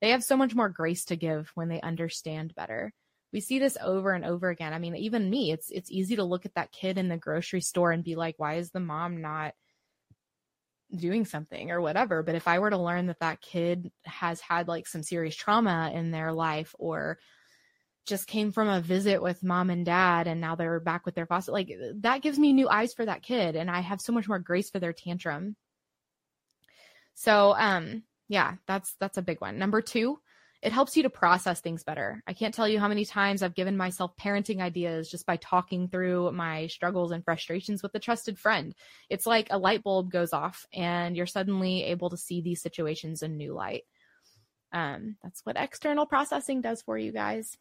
They 0.00 0.10
have 0.10 0.24
so 0.24 0.36
much 0.36 0.54
more 0.54 0.68
grace 0.68 1.04
to 1.06 1.16
give 1.16 1.50
when 1.54 1.68
they 1.68 1.80
understand 1.80 2.54
better. 2.54 2.92
We 3.32 3.40
see 3.40 3.58
this 3.58 3.76
over 3.80 4.12
and 4.12 4.24
over 4.24 4.48
again. 4.48 4.72
I 4.72 4.78
mean, 4.78 4.96
even 4.96 5.30
me, 5.30 5.52
it's 5.52 5.70
it's 5.70 5.90
easy 5.90 6.16
to 6.16 6.24
look 6.24 6.46
at 6.46 6.54
that 6.54 6.72
kid 6.72 6.98
in 6.98 7.08
the 7.08 7.16
grocery 7.16 7.60
store 7.60 7.92
and 7.92 8.02
be 8.02 8.16
like, 8.16 8.34
why 8.38 8.54
is 8.54 8.70
the 8.70 8.80
mom 8.80 9.20
not 9.20 9.54
doing 10.94 11.24
something 11.24 11.70
or 11.70 11.80
whatever. 11.80 12.22
But 12.22 12.34
if 12.34 12.48
I 12.48 12.58
were 12.58 12.70
to 12.70 12.78
learn 12.78 13.06
that 13.06 13.20
that 13.20 13.40
kid 13.40 13.90
has 14.04 14.40
had 14.40 14.68
like 14.68 14.86
some 14.86 15.02
serious 15.02 15.36
trauma 15.36 15.90
in 15.94 16.10
their 16.10 16.32
life 16.32 16.74
or 16.78 17.18
just 18.10 18.26
came 18.26 18.52
from 18.52 18.68
a 18.68 18.82
visit 18.82 19.22
with 19.22 19.42
mom 19.42 19.70
and 19.70 19.86
dad 19.86 20.26
and 20.26 20.40
now 20.40 20.54
they're 20.54 20.80
back 20.80 21.06
with 21.06 21.14
their 21.14 21.26
foster, 21.26 21.52
like 21.52 21.70
that 22.00 22.20
gives 22.20 22.38
me 22.38 22.52
new 22.52 22.68
eyes 22.68 22.92
for 22.92 23.06
that 23.06 23.22
kid. 23.22 23.56
And 23.56 23.70
I 23.70 23.80
have 23.80 24.00
so 24.00 24.12
much 24.12 24.28
more 24.28 24.38
grace 24.38 24.68
for 24.68 24.78
their 24.78 24.92
tantrum. 24.92 25.56
So, 27.14 27.54
um, 27.56 28.02
yeah, 28.28 28.56
that's 28.66 28.94
that's 29.00 29.18
a 29.18 29.22
big 29.22 29.40
one. 29.40 29.58
Number 29.58 29.80
2, 29.80 30.18
it 30.62 30.72
helps 30.72 30.96
you 30.96 31.04
to 31.04 31.10
process 31.10 31.60
things 31.60 31.84
better. 31.84 32.22
I 32.26 32.34
can't 32.34 32.52
tell 32.52 32.68
you 32.68 32.78
how 32.78 32.88
many 32.88 33.06
times 33.06 33.42
I've 33.42 33.54
given 33.54 33.76
myself 33.76 34.12
parenting 34.20 34.60
ideas 34.60 35.10
just 35.10 35.24
by 35.24 35.36
talking 35.36 35.88
through 35.88 36.32
my 36.32 36.66
struggles 36.66 37.12
and 37.12 37.24
frustrations 37.24 37.82
with 37.82 37.94
a 37.94 37.98
trusted 37.98 38.38
friend. 38.38 38.74
It's 39.08 39.26
like 39.26 39.48
a 39.50 39.58
light 39.58 39.82
bulb 39.82 40.10
goes 40.10 40.34
off 40.34 40.66
and 40.74 41.16
you're 41.16 41.26
suddenly 41.26 41.84
able 41.84 42.10
to 42.10 42.18
see 42.18 42.42
these 42.42 42.60
situations 42.60 43.22
in 43.22 43.38
new 43.38 43.54
light. 43.54 43.84
Um, 44.72 45.16
that's 45.22 45.40
what 45.44 45.56
external 45.58 46.06
processing 46.06 46.60
does 46.60 46.82
for 46.82 46.98
you 46.98 47.10
guys. 47.10 47.56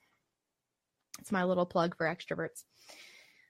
It's 1.20 1.32
my 1.32 1.44
little 1.44 1.66
plug 1.66 1.96
for 1.96 2.06
extroverts. 2.06 2.64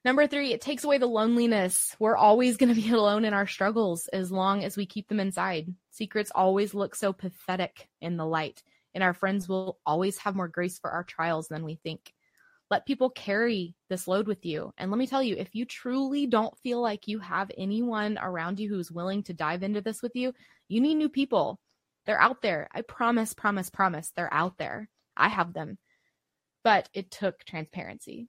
Number 0.06 0.28
three, 0.28 0.54
it 0.54 0.62
takes 0.62 0.86
away 0.86 0.98
the 0.98 1.08
loneliness. 1.08 1.96
We're 2.00 2.16
always 2.16 2.58
going 2.58 2.74
to 2.74 2.82
be 2.82 2.92
alone 2.94 3.26
in 3.26 3.34
our 3.34 3.48
struggles 3.48 4.08
as 4.08 4.32
long 4.32 4.64
as 4.64 4.78
we 4.78 4.86
keep 4.86 5.08
them 5.10 5.20
inside. 5.20 5.74
Secrets 5.92 6.32
always 6.34 6.74
look 6.74 6.96
so 6.96 7.12
pathetic 7.12 7.90
in 8.00 8.16
the 8.16 8.26
light, 8.26 8.64
and 8.94 9.04
our 9.04 9.14
friends 9.14 9.50
will 9.50 9.78
always 9.86 10.18
have 10.20 10.36
more 10.36 10.48
grace 10.48 10.80
for 10.80 10.90
our 10.90 11.04
trials 11.04 11.48
than 11.48 11.66
we 11.66 11.76
think. 11.76 12.14
Let 12.72 12.86
people 12.86 13.10
carry 13.10 13.76
this 13.90 14.08
load 14.08 14.28
with 14.28 14.46
you. 14.46 14.72
And 14.78 14.92
let 14.92 14.98
me 14.98 15.08
tell 15.08 15.24
you, 15.24 15.36
if 15.36 15.54
you 15.54 15.66
truly 15.66 16.28
don't 16.28 16.58
feel 16.60 16.80
like 16.80 17.08
you 17.08 17.20
have 17.20 17.52
anyone 17.58 18.18
around 18.22 18.60
you 18.60 18.70
who's 18.70 18.92
willing 18.92 19.24
to 19.24 19.34
dive 19.34 19.64
into 19.64 19.82
this 19.82 20.02
with 20.02 20.16
you, 20.16 20.34
you 20.68 20.80
need 20.80 20.96
new 20.96 21.10
people. 21.10 21.60
They're 22.06 22.22
out 22.22 22.42
there. 22.42 22.70
I 22.72 22.82
promise, 22.82 23.34
promise, 23.34 23.70
promise. 23.70 24.12
They're 24.16 24.34
out 24.34 24.58
there. 24.58 24.88
I 25.18 25.30
have 25.30 25.54
them. 25.54 25.78
But 26.64 26.90
it 26.94 27.12
took 27.12 27.44
transparency. 27.46 28.28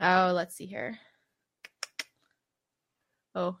Oh, 0.00 0.32
let's 0.34 0.54
see 0.54 0.66
here. 0.66 0.98
Oh, 3.34 3.56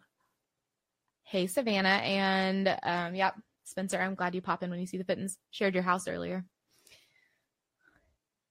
hey, 1.24 1.46
Savannah. 1.46 1.88
And 1.88 2.76
um, 2.82 3.14
yep, 3.14 3.34
Spencer, 3.64 4.00
I'm 4.00 4.14
glad 4.14 4.34
you 4.34 4.40
pop 4.40 4.62
in 4.62 4.70
when 4.70 4.80
you 4.80 4.86
see 4.86 4.98
the 4.98 5.04
Fittens. 5.04 5.36
Shared 5.50 5.74
your 5.74 5.82
house 5.82 6.08
earlier. 6.08 6.44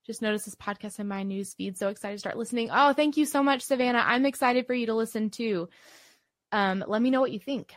Just 0.06 0.22
noticed 0.22 0.46
this 0.46 0.54
podcast 0.54 1.00
in 1.00 1.08
my 1.08 1.22
news 1.22 1.54
feed. 1.54 1.76
So 1.76 1.88
excited 1.88 2.14
to 2.14 2.20
start 2.20 2.38
listening. 2.38 2.70
Oh, 2.72 2.92
thank 2.92 3.16
you 3.16 3.26
so 3.26 3.42
much, 3.42 3.62
Savannah. 3.62 4.02
I'm 4.06 4.24
excited 4.24 4.66
for 4.66 4.74
you 4.74 4.86
to 4.86 4.94
listen 4.94 5.28
too. 5.28 5.68
Um, 6.52 6.82
let 6.86 7.02
me 7.02 7.10
know 7.10 7.20
what 7.20 7.32
you 7.32 7.40
think. 7.40 7.74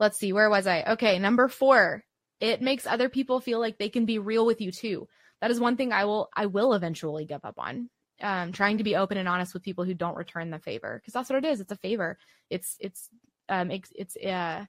Let's 0.00 0.18
see, 0.18 0.32
where 0.32 0.48
was 0.48 0.66
I? 0.66 0.82
Okay, 0.92 1.18
number 1.18 1.48
four. 1.48 2.02
It 2.40 2.62
makes 2.62 2.86
other 2.86 3.08
people 3.08 3.40
feel 3.40 3.60
like 3.60 3.78
they 3.78 3.88
can 3.88 4.06
be 4.06 4.18
real 4.18 4.46
with 4.46 4.60
you 4.60 4.72
too. 4.72 5.06
That 5.44 5.50
is 5.50 5.60
one 5.60 5.76
thing 5.76 5.92
I 5.92 6.06
will 6.06 6.30
I 6.34 6.46
will 6.46 6.72
eventually 6.72 7.26
give 7.26 7.44
up 7.44 7.58
on. 7.58 7.90
Um, 8.18 8.52
trying 8.52 8.78
to 8.78 8.84
be 8.84 8.96
open 8.96 9.18
and 9.18 9.28
honest 9.28 9.52
with 9.52 9.62
people 9.62 9.84
who 9.84 9.92
don't 9.92 10.16
return 10.16 10.48
the 10.48 10.58
favor 10.58 10.98
because 10.98 11.12
that's 11.12 11.28
what 11.28 11.44
it 11.44 11.46
is. 11.46 11.60
It's 11.60 11.70
a 11.70 11.76
favor. 11.76 12.16
It's 12.48 12.76
it's 12.80 13.10
um 13.50 13.70
it's, 13.70 13.92
it's 13.94 14.16
uh 14.16 14.64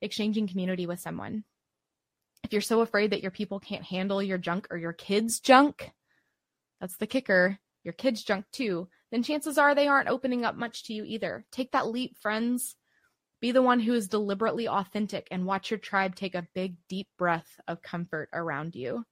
exchanging 0.00 0.48
community 0.48 0.84
with 0.84 0.98
someone. 0.98 1.44
If 2.42 2.52
you're 2.52 2.60
so 2.60 2.80
afraid 2.80 3.12
that 3.12 3.22
your 3.22 3.30
people 3.30 3.60
can't 3.60 3.84
handle 3.84 4.20
your 4.20 4.36
junk 4.36 4.66
or 4.72 4.78
your 4.78 4.92
kids' 4.92 5.38
junk, 5.38 5.92
that's 6.80 6.96
the 6.96 7.06
kicker, 7.06 7.60
your 7.84 7.94
kids' 7.94 8.24
junk 8.24 8.46
too, 8.50 8.88
then 9.12 9.22
chances 9.22 9.58
are 9.58 9.76
they 9.76 9.86
aren't 9.86 10.08
opening 10.08 10.44
up 10.44 10.56
much 10.56 10.86
to 10.86 10.92
you 10.92 11.04
either. 11.04 11.44
Take 11.52 11.70
that 11.70 11.86
leap, 11.86 12.18
friends. 12.18 12.74
Be 13.40 13.52
the 13.52 13.62
one 13.62 13.78
who 13.78 13.94
is 13.94 14.08
deliberately 14.08 14.66
authentic 14.66 15.28
and 15.30 15.46
watch 15.46 15.70
your 15.70 15.78
tribe 15.78 16.16
take 16.16 16.34
a 16.34 16.48
big, 16.52 16.78
deep 16.88 17.06
breath 17.16 17.60
of 17.68 17.80
comfort 17.80 18.28
around 18.32 18.74
you. 18.74 19.04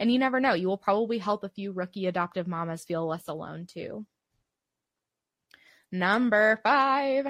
And 0.00 0.10
you 0.10 0.18
never 0.18 0.40
know, 0.40 0.54
you 0.54 0.66
will 0.66 0.78
probably 0.78 1.18
help 1.18 1.44
a 1.44 1.50
few 1.50 1.72
rookie 1.72 2.06
adoptive 2.06 2.48
mamas 2.48 2.84
feel 2.84 3.06
less 3.06 3.28
alone 3.28 3.66
too. 3.66 4.06
Number 5.92 6.58
five, 6.62 7.26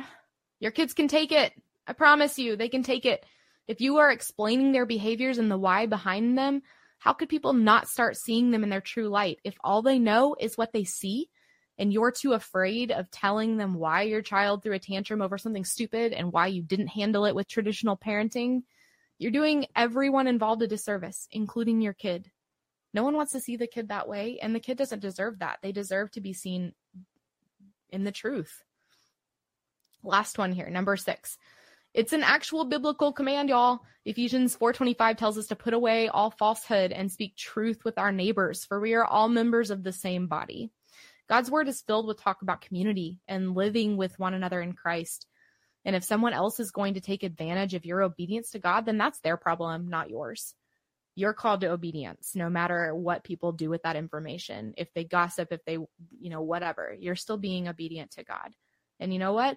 your 0.60 0.70
kids 0.70 0.94
can 0.94 1.08
take 1.08 1.32
it. 1.32 1.52
I 1.88 1.94
promise 1.94 2.38
you, 2.38 2.54
they 2.54 2.68
can 2.68 2.84
take 2.84 3.06
it. 3.06 3.26
If 3.66 3.80
you 3.80 3.96
are 3.96 4.12
explaining 4.12 4.70
their 4.70 4.86
behaviors 4.86 5.38
and 5.38 5.50
the 5.50 5.58
why 5.58 5.86
behind 5.86 6.38
them, 6.38 6.62
how 6.98 7.12
could 7.12 7.28
people 7.28 7.54
not 7.54 7.88
start 7.88 8.16
seeing 8.16 8.52
them 8.52 8.62
in 8.62 8.70
their 8.70 8.80
true 8.80 9.08
light 9.08 9.40
if 9.42 9.56
all 9.64 9.82
they 9.82 9.98
know 9.98 10.36
is 10.38 10.56
what 10.56 10.72
they 10.72 10.84
see 10.84 11.28
and 11.76 11.92
you're 11.92 12.12
too 12.12 12.34
afraid 12.34 12.92
of 12.92 13.10
telling 13.10 13.56
them 13.56 13.74
why 13.74 14.02
your 14.02 14.22
child 14.22 14.62
threw 14.62 14.74
a 14.74 14.78
tantrum 14.78 15.22
over 15.22 15.38
something 15.38 15.64
stupid 15.64 16.12
and 16.12 16.32
why 16.32 16.46
you 16.46 16.62
didn't 16.62 16.86
handle 16.88 17.24
it 17.24 17.34
with 17.34 17.48
traditional 17.48 17.96
parenting? 17.96 18.62
You're 19.18 19.32
doing 19.32 19.66
everyone 19.74 20.28
involved 20.28 20.62
a 20.62 20.68
disservice, 20.68 21.26
including 21.32 21.80
your 21.80 21.94
kid. 21.94 22.30
No 22.92 23.04
one 23.04 23.14
wants 23.14 23.32
to 23.32 23.40
see 23.40 23.56
the 23.56 23.66
kid 23.66 23.88
that 23.88 24.08
way, 24.08 24.38
and 24.40 24.54
the 24.54 24.60
kid 24.60 24.76
doesn't 24.76 25.00
deserve 25.00 25.38
that. 25.38 25.58
They 25.62 25.72
deserve 25.72 26.10
to 26.12 26.20
be 26.20 26.32
seen 26.32 26.72
in 27.90 28.04
the 28.04 28.12
truth. 28.12 28.62
Last 30.02 30.38
one 30.38 30.52
here, 30.52 30.70
number 30.70 30.96
six. 30.96 31.36
It's 31.92 32.12
an 32.12 32.22
actual 32.22 32.64
biblical 32.64 33.12
command, 33.12 33.48
y'all. 33.48 33.80
Ephesians 34.04 34.56
4:25 34.56 35.16
tells 35.16 35.36
us 35.36 35.48
to 35.48 35.56
put 35.56 35.74
away 35.74 36.08
all 36.08 36.30
falsehood 36.30 36.92
and 36.92 37.10
speak 37.10 37.36
truth 37.36 37.84
with 37.84 37.98
our 37.98 38.12
neighbors, 38.12 38.64
for 38.64 38.80
we 38.80 38.94
are 38.94 39.04
all 39.04 39.28
members 39.28 39.70
of 39.70 39.82
the 39.82 39.92
same 39.92 40.26
body. 40.26 40.70
God's 41.28 41.50
word 41.50 41.68
is 41.68 41.82
filled 41.82 42.06
with 42.06 42.20
talk 42.20 42.42
about 42.42 42.60
community 42.60 43.20
and 43.28 43.54
living 43.54 43.96
with 43.96 44.18
one 44.18 44.34
another 44.34 44.60
in 44.60 44.72
Christ. 44.72 45.26
And 45.84 45.96
if 45.96 46.04
someone 46.04 46.32
else 46.32 46.60
is 46.60 46.70
going 46.70 46.94
to 46.94 47.00
take 47.00 47.22
advantage 47.22 47.74
of 47.74 47.84
your 47.84 48.02
obedience 48.02 48.50
to 48.50 48.58
God, 48.58 48.84
then 48.84 48.98
that's 48.98 49.20
their 49.20 49.36
problem, 49.36 49.88
not 49.88 50.10
yours. 50.10 50.54
You're 51.14 51.34
called 51.34 51.60
to 51.62 51.70
obedience 51.70 52.32
no 52.34 52.48
matter 52.48 52.94
what 52.94 53.24
people 53.24 53.52
do 53.52 53.68
with 53.68 53.82
that 53.82 53.96
information. 53.96 54.74
If 54.76 54.92
they 54.94 55.04
gossip, 55.04 55.48
if 55.50 55.64
they, 55.64 55.74
you 55.74 56.30
know, 56.30 56.42
whatever, 56.42 56.96
you're 56.98 57.16
still 57.16 57.38
being 57.38 57.68
obedient 57.68 58.12
to 58.12 58.24
God. 58.24 58.54
And 59.00 59.12
you 59.12 59.18
know 59.18 59.32
what? 59.32 59.56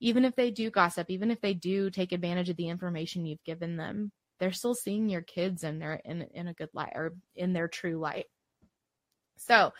even 0.00 0.24
if 0.24 0.36
they 0.36 0.50
do 0.50 0.70
gossip, 0.70 1.10
even 1.10 1.30
if 1.30 1.40
they 1.40 1.54
do 1.54 1.90
take 1.90 2.12
advantage 2.12 2.48
of 2.48 2.56
the 2.56 2.68
information 2.68 3.26
you've 3.26 3.44
given 3.44 3.76
them, 3.76 4.12
they're 4.38 4.52
still 4.52 4.74
seeing 4.74 5.08
your 5.08 5.22
kids 5.22 5.64
and 5.64 5.82
they're 5.82 6.00
in 6.04 6.22
in 6.32 6.46
a 6.46 6.54
good 6.54 6.68
light 6.72 6.92
or 6.94 7.14
in 7.34 7.52
their 7.52 7.68
true 7.68 7.98
light. 7.98 8.26
So, 9.38 9.72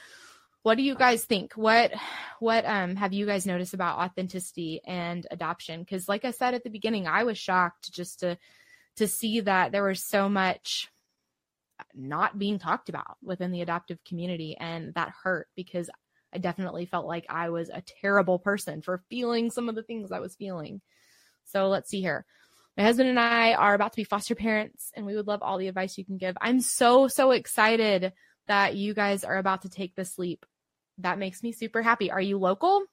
what 0.63 0.77
do 0.77 0.83
you 0.83 0.97
guys 0.97 1.25
think? 1.25 1.53
What 1.55 1.93
what 2.41 2.65
um 2.67 2.97
have 2.97 3.13
you 3.13 3.27
guys 3.27 3.47
noticed 3.47 3.75
about 3.75 3.99
authenticity 3.99 4.81
and 4.85 5.27
adoption? 5.31 5.85
Cuz 5.85 6.09
like 6.09 6.25
I 6.25 6.33
said 6.33 6.55
at 6.55 6.65
the 6.65 6.71
beginning, 6.71 7.07
I 7.07 7.23
was 7.23 7.39
shocked 7.39 7.93
just 7.93 8.21
to 8.21 8.37
to 8.97 9.07
see 9.07 9.41
that 9.41 9.71
there 9.71 9.85
was 9.85 10.05
so 10.05 10.29
much 10.29 10.89
not 11.95 12.39
being 12.39 12.59
talked 12.59 12.89
about 12.89 13.17
within 13.23 13.53
the 13.53 13.63
adoptive 13.63 13.99
community 14.05 14.57
and 14.59 14.95
that 14.95 15.13
hurt 15.23 15.49
because 15.57 15.91
I 16.33 16.39
definitely 16.39 16.87
felt 16.87 17.07
like 17.07 17.27
I 17.29 17.49
was 17.49 17.71
a 17.71 17.83
terrible 18.01 18.39
person 18.39 18.83
for 18.83 19.03
feeling 19.09 19.51
some 19.51 19.69
of 19.69 19.75
the 19.75 19.83
things 19.83 20.13
I 20.13 20.21
was 20.21 20.37
feeling. 20.37 20.81
So 21.45 21.69
let's 21.69 21.89
see 21.89 22.01
here. 22.01 22.27
My 22.77 22.85
husband 22.85 23.09
and 23.09 23.19
I 23.19 23.55
are 23.55 23.75
about 23.75 23.93
to 23.93 23.97
be 23.97 24.05
foster 24.05 24.35
parents, 24.35 24.93
and 24.95 25.05
we 25.05 25.17
would 25.17 25.27
love 25.27 25.43
all 25.43 25.59
the 25.59 25.67
advice 25.67 25.99
you 25.99 26.05
can 26.05 26.17
give. 26.17 26.37
I'm 26.41 26.61
so, 26.61 27.09
so 27.09 27.33
excited 27.33 28.13
that 28.47 28.77
you 28.77 28.95
guys 28.95 29.25
are 29.25 29.37
about 29.37 29.63
to 29.63 29.69
take 29.69 29.97
this 29.97 30.19
leap. 30.19 30.47
That 30.99 31.19
makes 31.19 31.43
me 31.43 31.53
super 31.53 31.83
happy. 31.83 32.11
Are 32.11 32.21
you 32.21 32.39
local? 32.39 32.85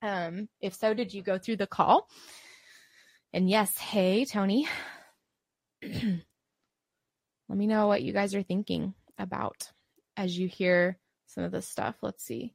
Um, 0.00 0.48
if 0.60 0.74
so, 0.74 0.94
did 0.94 1.12
you 1.12 1.22
go 1.22 1.36
through 1.38 1.56
the 1.56 1.66
call? 1.66 2.08
And 3.32 3.50
yes, 3.50 3.76
hey, 3.76 4.24
Tony. 4.24 4.66
Let 7.48 7.58
me 7.58 7.66
know 7.66 7.86
what 7.86 8.02
you 8.02 8.12
guys 8.12 8.34
are 8.34 8.42
thinking 8.42 8.94
about 9.18 9.70
as 10.16 10.36
you 10.36 10.48
hear 10.48 10.98
some 11.26 11.44
of 11.44 11.52
this 11.52 11.68
stuff. 11.68 11.96
Let's 12.02 12.24
see. 12.24 12.54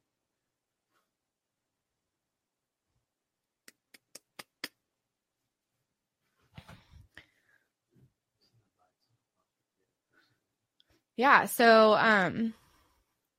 Yeah, 11.16 11.44
so 11.46 11.94
um 11.94 12.54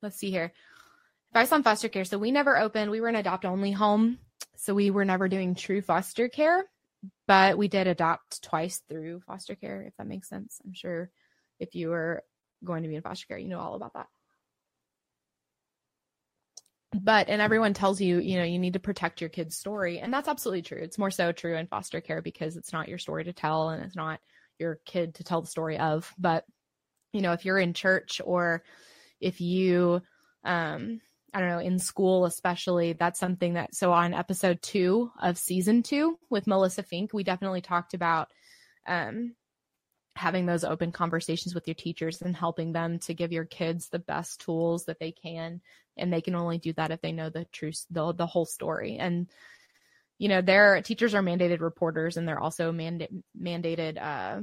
let's 0.01 0.15
see 0.15 0.31
here. 0.31 0.53
Advice 1.31 1.51
on 1.51 1.63
foster 1.63 1.89
care. 1.89 2.05
So 2.05 2.17
we 2.17 2.31
never 2.31 2.57
opened, 2.57 2.91
we 2.91 3.01
were 3.01 3.07
an 3.07 3.15
adopt 3.15 3.45
only 3.45 3.71
home. 3.71 4.19
So 4.55 4.73
we 4.73 4.91
were 4.91 5.05
never 5.05 5.27
doing 5.27 5.55
true 5.55 5.81
foster 5.81 6.29
care, 6.29 6.63
but 7.27 7.57
we 7.57 7.67
did 7.67 7.87
adopt 7.87 8.43
twice 8.43 8.81
through 8.87 9.21
foster 9.21 9.55
care, 9.55 9.81
if 9.81 9.97
that 9.97 10.07
makes 10.07 10.29
sense. 10.29 10.61
I'm 10.63 10.73
sure 10.73 11.09
if 11.63 11.75
you 11.75 11.89
were 11.89 12.23
going 12.63 12.83
to 12.83 12.89
be 12.89 12.95
in 12.95 13.01
foster 13.01 13.25
care, 13.27 13.37
you 13.37 13.49
know 13.49 13.59
all 13.59 13.75
about 13.75 13.93
that. 13.93 14.07
But 16.93 17.27
and 17.27 17.41
everyone 17.41 17.73
tells 17.73 17.99
you 17.99 18.19
you 18.19 18.37
know 18.37 18.43
you 18.43 18.59
need 18.59 18.73
to 18.73 18.79
protect 18.79 19.19
your 19.19 19.29
kid's 19.29 19.57
story 19.57 19.99
and 19.99 20.13
that's 20.13 20.27
absolutely 20.27 20.61
true. 20.61 20.79
It's 20.79 20.99
more 20.99 21.11
so 21.11 21.31
true 21.31 21.57
in 21.57 21.67
foster 21.67 22.01
care 22.01 22.21
because 22.21 22.55
it's 22.55 22.71
not 22.71 22.87
your 22.87 22.99
story 22.99 23.23
to 23.23 23.33
tell 23.33 23.69
and 23.69 23.83
it's 23.83 23.95
not 23.95 24.19
your 24.59 24.79
kid 24.85 25.15
to 25.15 25.23
tell 25.23 25.41
the 25.41 25.47
story 25.47 25.79
of. 25.79 26.13
But 26.19 26.45
you 27.13 27.21
know 27.21 27.31
if 27.31 27.45
you're 27.45 27.59
in 27.59 27.73
church 27.73 28.19
or 28.25 28.63
if 29.21 29.39
you 29.39 30.01
um 30.43 30.99
i 31.33 31.39
don't 31.39 31.49
know 31.49 31.59
in 31.59 31.79
school 31.79 32.25
especially 32.25 32.93
that's 32.93 33.19
something 33.19 33.53
that 33.53 33.73
so 33.73 33.93
on 33.93 34.13
episode 34.13 34.61
2 34.61 35.09
of 35.21 35.37
season 35.37 35.83
2 35.83 36.17
with 36.29 36.47
Melissa 36.47 36.83
Fink 36.83 37.13
we 37.13 37.23
definitely 37.23 37.61
talked 37.61 37.93
about 37.93 38.29
um 38.87 39.35
having 40.15 40.45
those 40.45 40.63
open 40.63 40.91
conversations 40.91 41.55
with 41.55 41.67
your 41.67 41.75
teachers 41.75 42.21
and 42.21 42.35
helping 42.35 42.71
them 42.71 42.99
to 42.99 43.13
give 43.13 43.31
your 43.31 43.45
kids 43.45 43.89
the 43.89 43.99
best 43.99 44.41
tools 44.41 44.85
that 44.85 44.99
they 44.99 45.11
can. 45.11 45.61
And 45.97 46.11
they 46.11 46.21
can 46.21 46.35
only 46.35 46.57
do 46.57 46.73
that 46.73 46.91
if 46.91 47.01
they 47.01 47.11
know 47.11 47.29
the 47.29 47.45
truth 47.45 47.85
the, 47.89 48.13
the 48.13 48.27
whole 48.27 48.45
story. 48.45 48.97
And 48.97 49.27
you 50.19 50.29
know 50.29 50.41
their 50.41 50.81
teachers 50.81 51.15
are 51.15 51.23
mandated 51.23 51.59
reporters 51.59 52.17
and 52.17 52.27
they're 52.27 52.39
also 52.39 52.71
manda- 52.71 53.07
mandated 53.39 54.01
uh, 54.01 54.41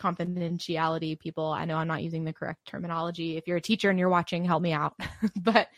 confidentiality 0.00 1.18
people. 1.18 1.46
I 1.46 1.64
know 1.64 1.76
i'm 1.76 1.88
not 1.88 2.02
using 2.02 2.24
the 2.24 2.32
correct 2.32 2.66
terminology. 2.66 3.36
If 3.36 3.46
you're 3.46 3.56
a 3.56 3.62
teacher 3.62 3.90
and 3.90 3.98
you're 3.98 4.08
watching 4.08 4.44
help 4.44 4.62
me 4.62 4.72
out. 4.72 4.94
But 5.36 5.68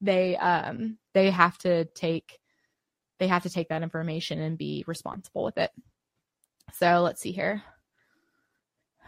they 0.00 0.36
um 0.36 0.98
they 1.12 1.30
have 1.30 1.58
to 1.58 1.84
take 1.86 2.38
they 3.18 3.28
have 3.28 3.42
to 3.42 3.50
take 3.50 3.68
that 3.68 3.82
information 3.82 4.40
and 4.40 4.56
be 4.56 4.84
responsible 4.86 5.44
with 5.44 5.58
it. 5.58 5.70
So 6.72 7.00
let's 7.02 7.20
see 7.20 7.32
here 7.32 7.62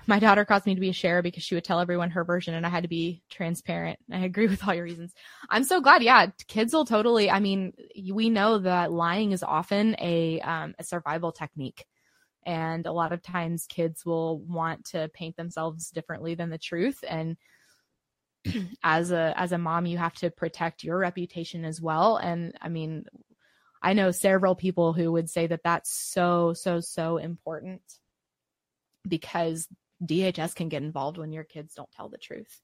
my 0.07 0.19
daughter 0.19 0.45
caused 0.45 0.67
me 0.67 0.75
to 0.75 0.81
be 0.81 0.91
a 0.91 0.95
share 0.95 1.23
because 1.23 1.43
she 1.43 1.55
would 1.55 1.65
tell 1.65 1.81
everyone 1.81 2.11
her 2.11 2.25
version 2.25 2.55
and 2.55 2.67
I 2.67 2.69
had 2.69 2.83
to 2.83 2.89
be 2.89 3.23
transparent. 3.31 3.99
I 4.13 4.21
agree 4.21 4.47
with 4.47 4.67
all 4.67 4.75
your 4.75 4.85
reasons. 4.85 5.15
I'm 5.49 5.65
so 5.65 5.81
glad. 5.81 6.03
Yeah. 6.03 6.27
Kids 6.49 6.73
will 6.73 6.85
totally, 6.85 7.31
I 7.31 7.41
mean, 7.41 7.73
we 8.13 8.31
know 8.31 8.59
that 8.59 8.93
lying 8.93 9.33
is 9.33 9.43
often 9.43 9.97
a, 9.99 10.41
um, 10.41 10.75
a 10.79 10.85
survival 10.85 11.33
technique. 11.33 11.87
And 12.47 12.87
a 12.87 12.93
lot 12.93 13.13
of 13.13 13.23
times 13.23 13.67
kids 13.67 14.05
will 14.05 14.39
want 14.41 14.87
to 14.87 15.11
paint 15.13 15.37
themselves 15.37 15.91
differently 15.91 16.35
than 16.35 16.51
the 16.51 16.59
truth. 16.59 17.05
And 17.07 17.37
as 18.83 19.11
a 19.11 19.35
as 19.37 19.53
a 19.53 19.59
mom 19.59 19.87
you 19.87 19.99
have 19.99 20.15
to 20.15 20.31
protect 20.31 20.83
your 20.83 20.97
reputation 20.97 21.65
as 21.65 21.81
well 21.81 22.17
and 22.17 22.57
i 22.63 22.71
mean 22.71 23.05
i 23.83 23.93
know 23.93 24.11
several 24.11 24.55
people 24.55 24.93
who 24.93 25.13
would 25.13 25.29
say 25.29 25.47
that 25.47 25.63
that's 25.63 25.93
so 25.93 26.55
so 26.55 26.81
so 26.81 27.19
important 27.19 27.83
because 29.07 29.69
dhs 30.05 30.55
can 30.55 30.69
get 30.69 30.83
involved 30.83 31.19
when 31.19 31.33
your 31.33 31.45
kids 31.45 31.75
don't 31.75 31.91
tell 31.93 32.09
the 32.09 32.19
truth 32.19 32.61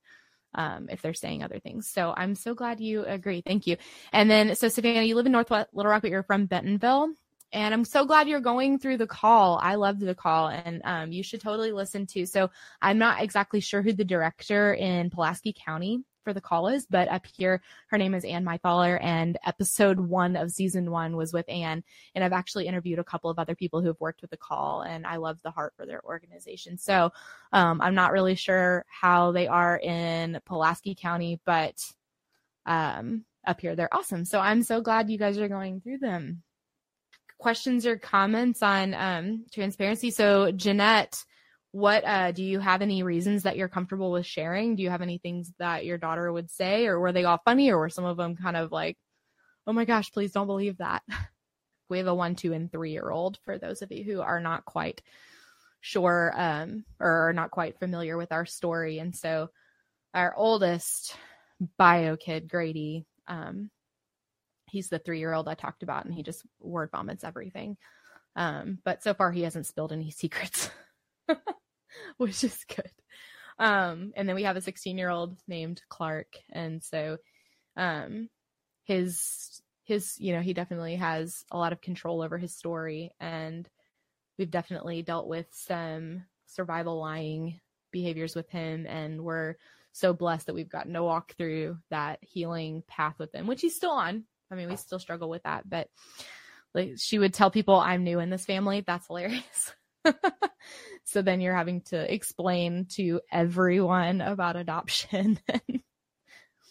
um, 0.54 0.88
if 0.90 1.02
they're 1.02 1.14
saying 1.14 1.42
other 1.42 1.58
things. 1.58 1.88
So 1.88 2.14
I'm 2.16 2.34
so 2.34 2.54
glad 2.54 2.80
you 2.80 3.04
agree. 3.04 3.42
Thank 3.46 3.66
you. 3.66 3.76
And 4.12 4.30
then, 4.30 4.54
so 4.54 4.68
Savannah, 4.68 5.02
you 5.02 5.14
live 5.14 5.26
in 5.26 5.32
Northwest 5.32 5.68
Little 5.72 5.90
Rock, 5.90 6.02
but 6.02 6.10
you're 6.10 6.22
from 6.22 6.46
Bentonville. 6.46 7.10
And 7.52 7.72
I'm 7.72 7.84
so 7.84 8.04
glad 8.04 8.28
you're 8.28 8.40
going 8.40 8.78
through 8.78 8.96
the 8.96 9.06
call. 9.06 9.58
I 9.62 9.76
loved 9.76 10.00
the 10.00 10.14
call, 10.14 10.48
and 10.48 10.82
um, 10.84 11.12
you 11.12 11.22
should 11.22 11.40
totally 11.40 11.72
listen 11.72 12.04
to. 12.08 12.26
So 12.26 12.50
I'm 12.82 12.98
not 12.98 13.22
exactly 13.22 13.60
sure 13.60 13.82
who 13.82 13.92
the 13.92 14.04
director 14.04 14.74
in 14.74 15.10
Pulaski 15.10 15.54
County 15.56 16.02
for 16.26 16.34
the 16.34 16.40
call 16.40 16.66
is, 16.66 16.86
but 16.90 17.06
up 17.06 17.24
here, 17.24 17.62
her 17.86 17.96
name 17.96 18.12
is 18.12 18.24
Ann 18.24 18.44
Mythaler, 18.44 18.98
and 19.00 19.38
episode 19.46 20.00
one 20.00 20.34
of 20.34 20.50
season 20.50 20.90
one 20.90 21.16
was 21.16 21.32
with 21.32 21.48
Ann. 21.48 21.84
And 22.16 22.24
I've 22.24 22.32
actually 22.32 22.66
interviewed 22.66 22.98
a 22.98 23.04
couple 23.04 23.30
of 23.30 23.38
other 23.38 23.54
people 23.54 23.80
who 23.80 23.86
have 23.86 24.00
worked 24.00 24.22
with 24.22 24.32
the 24.32 24.36
call, 24.36 24.82
and 24.82 25.06
I 25.06 25.18
love 25.18 25.40
the 25.44 25.52
heart 25.52 25.74
for 25.76 25.86
their 25.86 26.04
organization. 26.04 26.78
So 26.78 27.12
um, 27.52 27.80
I'm 27.80 27.94
not 27.94 28.10
really 28.10 28.34
sure 28.34 28.84
how 28.88 29.30
they 29.30 29.46
are 29.46 29.78
in 29.78 30.40
Pulaski 30.44 30.96
County, 30.96 31.40
but 31.46 31.80
um, 32.66 33.24
up 33.46 33.60
here, 33.60 33.76
they're 33.76 33.94
awesome. 33.94 34.24
So 34.24 34.40
I'm 34.40 34.64
so 34.64 34.80
glad 34.80 35.08
you 35.08 35.18
guys 35.18 35.38
are 35.38 35.46
going 35.46 35.80
through 35.80 35.98
them. 35.98 36.42
Questions 37.38 37.86
or 37.86 37.98
comments 37.98 38.64
on 38.64 38.94
um, 38.94 39.44
transparency? 39.52 40.10
So, 40.10 40.50
Jeanette 40.50 41.22
what 41.72 42.04
uh, 42.04 42.32
do 42.32 42.42
you 42.42 42.58
have 42.58 42.82
any 42.82 43.02
reasons 43.02 43.42
that 43.42 43.56
you're 43.56 43.68
comfortable 43.68 44.10
with 44.10 44.26
sharing? 44.26 44.76
Do 44.76 44.82
you 44.82 44.90
have 44.90 45.02
any 45.02 45.18
things 45.18 45.52
that 45.58 45.84
your 45.84 45.98
daughter 45.98 46.32
would 46.32 46.50
say, 46.50 46.86
or 46.86 46.98
were 46.98 47.12
they 47.12 47.24
all 47.24 47.40
funny, 47.44 47.70
or 47.70 47.78
were 47.78 47.90
some 47.90 48.04
of 48.04 48.16
them 48.16 48.36
kind 48.36 48.56
of 48.56 48.72
like, 48.72 48.96
oh 49.66 49.72
my 49.72 49.84
gosh, 49.84 50.10
please 50.12 50.32
don't 50.32 50.46
believe 50.46 50.78
that? 50.78 51.02
we 51.88 51.98
have 51.98 52.06
a 52.06 52.14
one, 52.14 52.34
two, 52.34 52.52
and 52.52 52.70
three 52.70 52.92
year 52.92 53.10
old 53.10 53.38
for 53.44 53.58
those 53.58 53.82
of 53.82 53.92
you 53.92 54.04
who 54.04 54.20
are 54.20 54.40
not 54.40 54.64
quite 54.64 55.02
sure 55.80 56.32
um, 56.36 56.84
or 56.98 57.28
are 57.28 57.32
not 57.32 57.50
quite 57.50 57.78
familiar 57.78 58.16
with 58.16 58.32
our 58.32 58.46
story. 58.46 58.98
And 58.98 59.14
so 59.14 59.50
our 60.14 60.34
oldest 60.36 61.16
bio 61.78 62.16
kid, 62.16 62.48
Grady, 62.48 63.06
um, 63.28 63.70
he's 64.66 64.88
the 64.88 64.98
three 64.98 65.18
year 65.18 65.32
old 65.32 65.48
I 65.48 65.54
talked 65.54 65.82
about, 65.82 66.04
and 66.04 66.14
he 66.14 66.22
just 66.22 66.44
word 66.60 66.90
vomits 66.90 67.24
everything. 67.24 67.76
Um, 68.34 68.78
but 68.84 69.02
so 69.02 69.14
far, 69.14 69.30
he 69.32 69.42
hasn't 69.42 69.66
spilled 69.66 69.92
any 69.92 70.10
secrets. 70.22 70.70
which 72.16 72.44
is 72.44 72.64
good. 72.64 72.90
Um, 73.58 74.12
and 74.16 74.28
then 74.28 74.36
we 74.36 74.42
have 74.42 74.56
a 74.56 74.60
16 74.60 74.98
year 74.98 75.10
old 75.10 75.38
named 75.48 75.82
Clark. 75.88 76.36
And 76.52 76.82
so, 76.82 77.18
um, 77.76 78.28
his, 78.84 79.62
his, 79.84 80.18
you 80.18 80.34
know, 80.34 80.40
he 80.40 80.52
definitely 80.52 80.96
has 80.96 81.44
a 81.50 81.58
lot 81.58 81.72
of 81.72 81.80
control 81.80 82.22
over 82.22 82.38
his 82.38 82.56
story. 82.56 83.12
And 83.18 83.68
we've 84.38 84.50
definitely 84.50 85.02
dealt 85.02 85.26
with 85.26 85.46
some 85.52 86.24
survival 86.46 87.00
lying 87.00 87.60
behaviors 87.92 88.34
with 88.34 88.48
him. 88.50 88.86
And 88.86 89.22
we're 89.22 89.56
so 89.92 90.12
blessed 90.12 90.46
that 90.46 90.54
we've 90.54 90.68
gotten 90.68 90.92
to 90.92 91.02
walk 91.02 91.34
through 91.36 91.78
that 91.90 92.18
healing 92.20 92.82
path 92.86 93.14
with 93.18 93.34
him, 93.34 93.46
which 93.46 93.62
he's 93.62 93.76
still 93.76 93.90
on. 93.90 94.24
I 94.50 94.54
mean, 94.54 94.68
we 94.68 94.76
still 94.76 94.98
struggle 94.98 95.28
with 95.28 95.42
that, 95.44 95.68
but 95.68 95.88
like 96.74 96.92
she 96.98 97.18
would 97.18 97.34
tell 97.34 97.50
people 97.50 97.74
I'm 97.74 98.04
new 98.04 98.20
in 98.20 98.30
this 98.30 98.44
family. 98.44 98.84
That's 98.86 99.06
hilarious. 99.06 99.74
so 101.04 101.22
then 101.22 101.40
you're 101.40 101.54
having 101.54 101.80
to 101.82 102.12
explain 102.12 102.86
to 102.90 103.20
everyone 103.30 104.20
about 104.20 104.56
adoption 104.56 105.38
and 105.48 105.82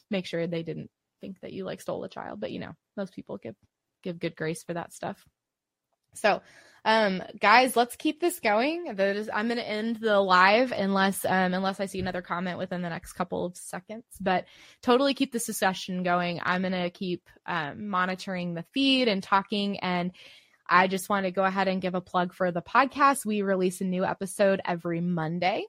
make 0.10 0.26
sure 0.26 0.48
they 0.48 0.64
didn't 0.64 0.90
think 1.22 1.40
that 1.42 1.54
you 1.54 1.66
like 1.66 1.82
stole 1.82 2.04
a 2.04 2.10
child. 2.10 2.40
But 2.40 2.52
you 2.52 2.60
know, 2.60 2.74
most 2.98 3.14
people 3.14 3.38
give 3.38 3.56
give 4.04 4.20
good 4.20 4.36
grace 4.36 4.64
for 4.64 4.74
that 4.74 4.94
stuff. 4.94 5.24
So, 6.14 6.42
um, 6.86 7.24
guys, 7.40 7.76
let's 7.76 7.96
keep 7.96 8.22
this 8.22 8.40
going. 8.40 8.88
I'm 8.90 9.48
going 9.48 9.58
to 9.58 9.68
end 9.68 9.98
the 9.98 10.20
live 10.20 10.72
unless, 10.72 11.26
um, 11.26 11.54
unless 11.54 11.80
I 11.80 11.88
see 11.88 12.00
another 12.00 12.22
comment 12.22 12.60
within 12.60 12.84
the 12.84 12.90
next 12.90 13.14
couple 13.14 13.46
of 13.46 13.58
seconds. 13.58 14.06
But 14.22 14.46
totally 14.84 15.16
keep 15.16 15.32
this 15.32 15.48
discussion 15.48 16.04
going. 16.04 16.40
I'm 16.44 16.62
going 16.62 16.74
to 16.74 16.92
keep 16.92 17.28
um, 17.48 17.90
monitoring 17.90 18.54
the 18.54 18.66
feed 18.72 19.08
and 19.08 19.24
talking 19.24 19.80
and 19.80 20.12
I 20.68 20.88
just 20.88 21.10
want 21.10 21.26
to 21.26 21.32
go 21.32 21.44
ahead 21.44 21.68
and 21.68 21.82
give 21.82 21.96
a 21.96 22.02
plug 22.02 22.34
for 22.34 22.52
the 22.52 22.62
podcast. 22.62 23.26
We 23.26 23.42
release 23.42 23.82
a 23.82 23.86
new 23.86 24.04
episode 24.04 24.62
every 24.66 25.02
Monday. 25.02 25.66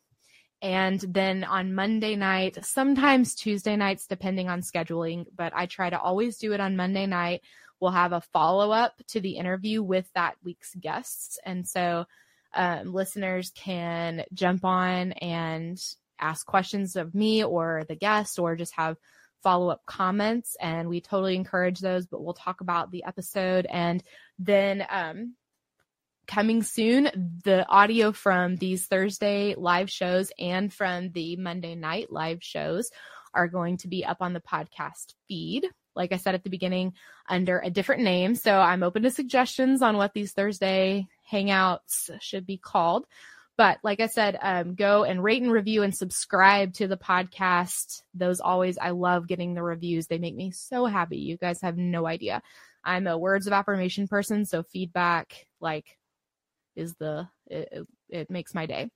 And 0.63 0.99
then 1.01 1.45
on 1.45 1.75
Monday 1.75 2.17
night, 2.17 2.65
sometimes 2.65 3.35
Tuesday 3.35 3.77
nights, 3.77 4.07
depending 4.07 4.49
on 4.49 4.63
scheduling, 4.63 5.27
but 5.35 5.53
I 5.55 5.67
try 5.67 5.91
to 5.91 6.01
always 6.01 6.39
do 6.39 6.53
it 6.55 6.61
on 6.61 6.77
Monday 6.77 7.07
night. 7.07 7.43
We'll 7.79 7.91
have 7.91 8.13
a 8.13 8.23
follow 8.33 8.71
up 8.71 8.95
to 9.09 9.21
the 9.21 9.37
interview 9.37 9.83
with 9.83 10.11
that 10.15 10.37
week's 10.43 10.75
guests. 10.75 11.39
And 11.45 11.69
so 11.69 12.07
um, 12.55 12.95
listeners 12.95 13.53
can 13.55 14.25
jump 14.33 14.65
on 14.65 15.13
and 15.13 15.79
ask 16.19 16.47
questions 16.47 16.97
of 16.97 17.15
me 17.15 17.45
or 17.45 17.85
the 17.87 17.95
guest 17.95 18.39
or 18.39 18.57
just 18.57 18.75
have 18.77 18.97
follow 19.43 19.69
up 19.69 19.85
comments. 19.85 20.57
And 20.59 20.89
we 20.89 21.03
totally 21.03 21.37
encourage 21.37 21.81
those, 21.81 22.07
but 22.07 22.25
we'll 22.25 22.35
talk 22.35 22.63
about 22.63 22.91
the 22.91 23.05
episode 23.05 23.67
and 23.71 24.03
then 24.39 24.87
um, 24.89 25.35
coming 26.27 26.63
soon, 26.63 27.41
the 27.45 27.67
audio 27.69 28.13
from 28.13 28.57
these 28.57 28.87
Thursday 28.87 29.55
live 29.57 29.91
shows 29.91 30.33
and 30.39 30.73
from 30.73 31.11
the 31.13 31.37
Monday 31.37 31.75
night 31.75 32.13
live 32.13 32.43
shows 32.43 32.91
are 33.35 33.49
going 33.49 33.77
to 33.79 33.89
be 33.89 34.05
up 34.05 34.19
on 34.21 34.33
the 34.33 34.41
podcast 34.41 35.15
feed. 35.29 35.67
Like 35.95 36.13
I 36.13 36.17
said 36.17 36.35
at 36.35 36.45
the 36.45 36.51
beginning, 36.51 36.93
under 37.29 37.59
a 37.59 37.71
different 37.71 38.03
name. 38.03 38.35
So 38.35 38.55
I'm 38.55 38.83
open 38.83 39.03
to 39.03 39.11
suggestions 39.11 39.83
on 39.83 39.97
what 39.97 40.13
these 40.15 40.33
Thursday 40.33 41.07
hangouts 41.31 42.11
should 42.21 42.47
be 42.47 42.59
called. 42.59 43.07
But 43.57 43.79
like 43.83 44.01
I 44.01 44.07
said, 44.07 44.39
um, 44.41 44.75
go 44.75 45.05
and 45.05 45.25
rate 45.25 45.43
and 45.43 45.51
review 45.51 45.83
and 45.83 45.95
subscribe 45.95 46.75
to 46.75 46.89
the 46.89 46.99
podcast. 46.99 48.03
Those 48.13 48.41
always, 48.41 48.77
I 48.77 48.91
love 48.91 49.27
getting 49.27 49.55
the 49.55 49.63
reviews. 49.63 50.07
They 50.07 50.19
make 50.19 50.37
me 50.37 50.51
so 50.51 50.85
happy. 50.85 51.19
You 51.19 51.39
guys 51.39 51.63
have 51.63 51.79
no 51.79 52.07
idea. 52.07 52.43
I'm 52.87 53.07
a 53.07 53.19
words 53.19 53.47
of 53.47 53.53
affirmation 53.53 54.09
person, 54.09 54.47
so 54.47 54.63
feedback 54.63 55.47
like 55.61 55.99
is 56.77 56.95
the 56.95 57.29
it, 57.47 57.87
it 58.09 58.31
makes 58.31 58.55
my 58.55 58.67
day. 58.67 58.91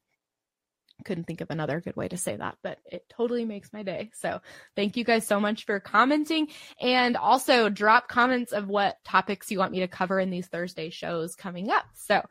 Couldn't 1.05 1.24
think 1.24 1.40
of 1.40 1.50
another 1.50 1.81
good 1.81 1.96
way 1.96 2.09
to 2.09 2.16
say 2.16 2.37
that, 2.37 2.57
but 2.62 2.79
it 2.85 3.05
totally 3.09 3.44
makes 3.44 3.72
my 3.72 3.83
day. 3.83 4.11
So 4.14 4.40
thank 4.76 4.96
you 4.96 5.05
guys 5.05 5.26
so 5.26 5.40
much 5.40 5.64
for 5.64 5.81
commenting 5.81 6.48
and 6.81 7.16
also 7.16 7.68
drop 7.70 8.07
comments 8.07 8.53
of 8.53 8.68
what 8.68 8.96
topics 9.05 9.50
you 9.50 9.59
want 9.59 9.72
me 9.72 9.81
to 9.81 9.88
cover 9.88 10.20
in 10.20 10.31
these 10.31 10.46
Thursday 10.46 10.90
shows 10.90 11.35
coming 11.35 11.70
up. 11.70 11.87
So 11.94 12.22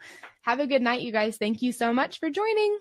have 0.44 0.60
a 0.60 0.68
good 0.68 0.84
night, 0.84 1.02
you 1.02 1.12
guys. 1.12 1.38
Thank 1.38 1.62
you 1.62 1.72
so 1.72 1.92
much 1.94 2.20
for 2.20 2.30
joining. 2.30 2.80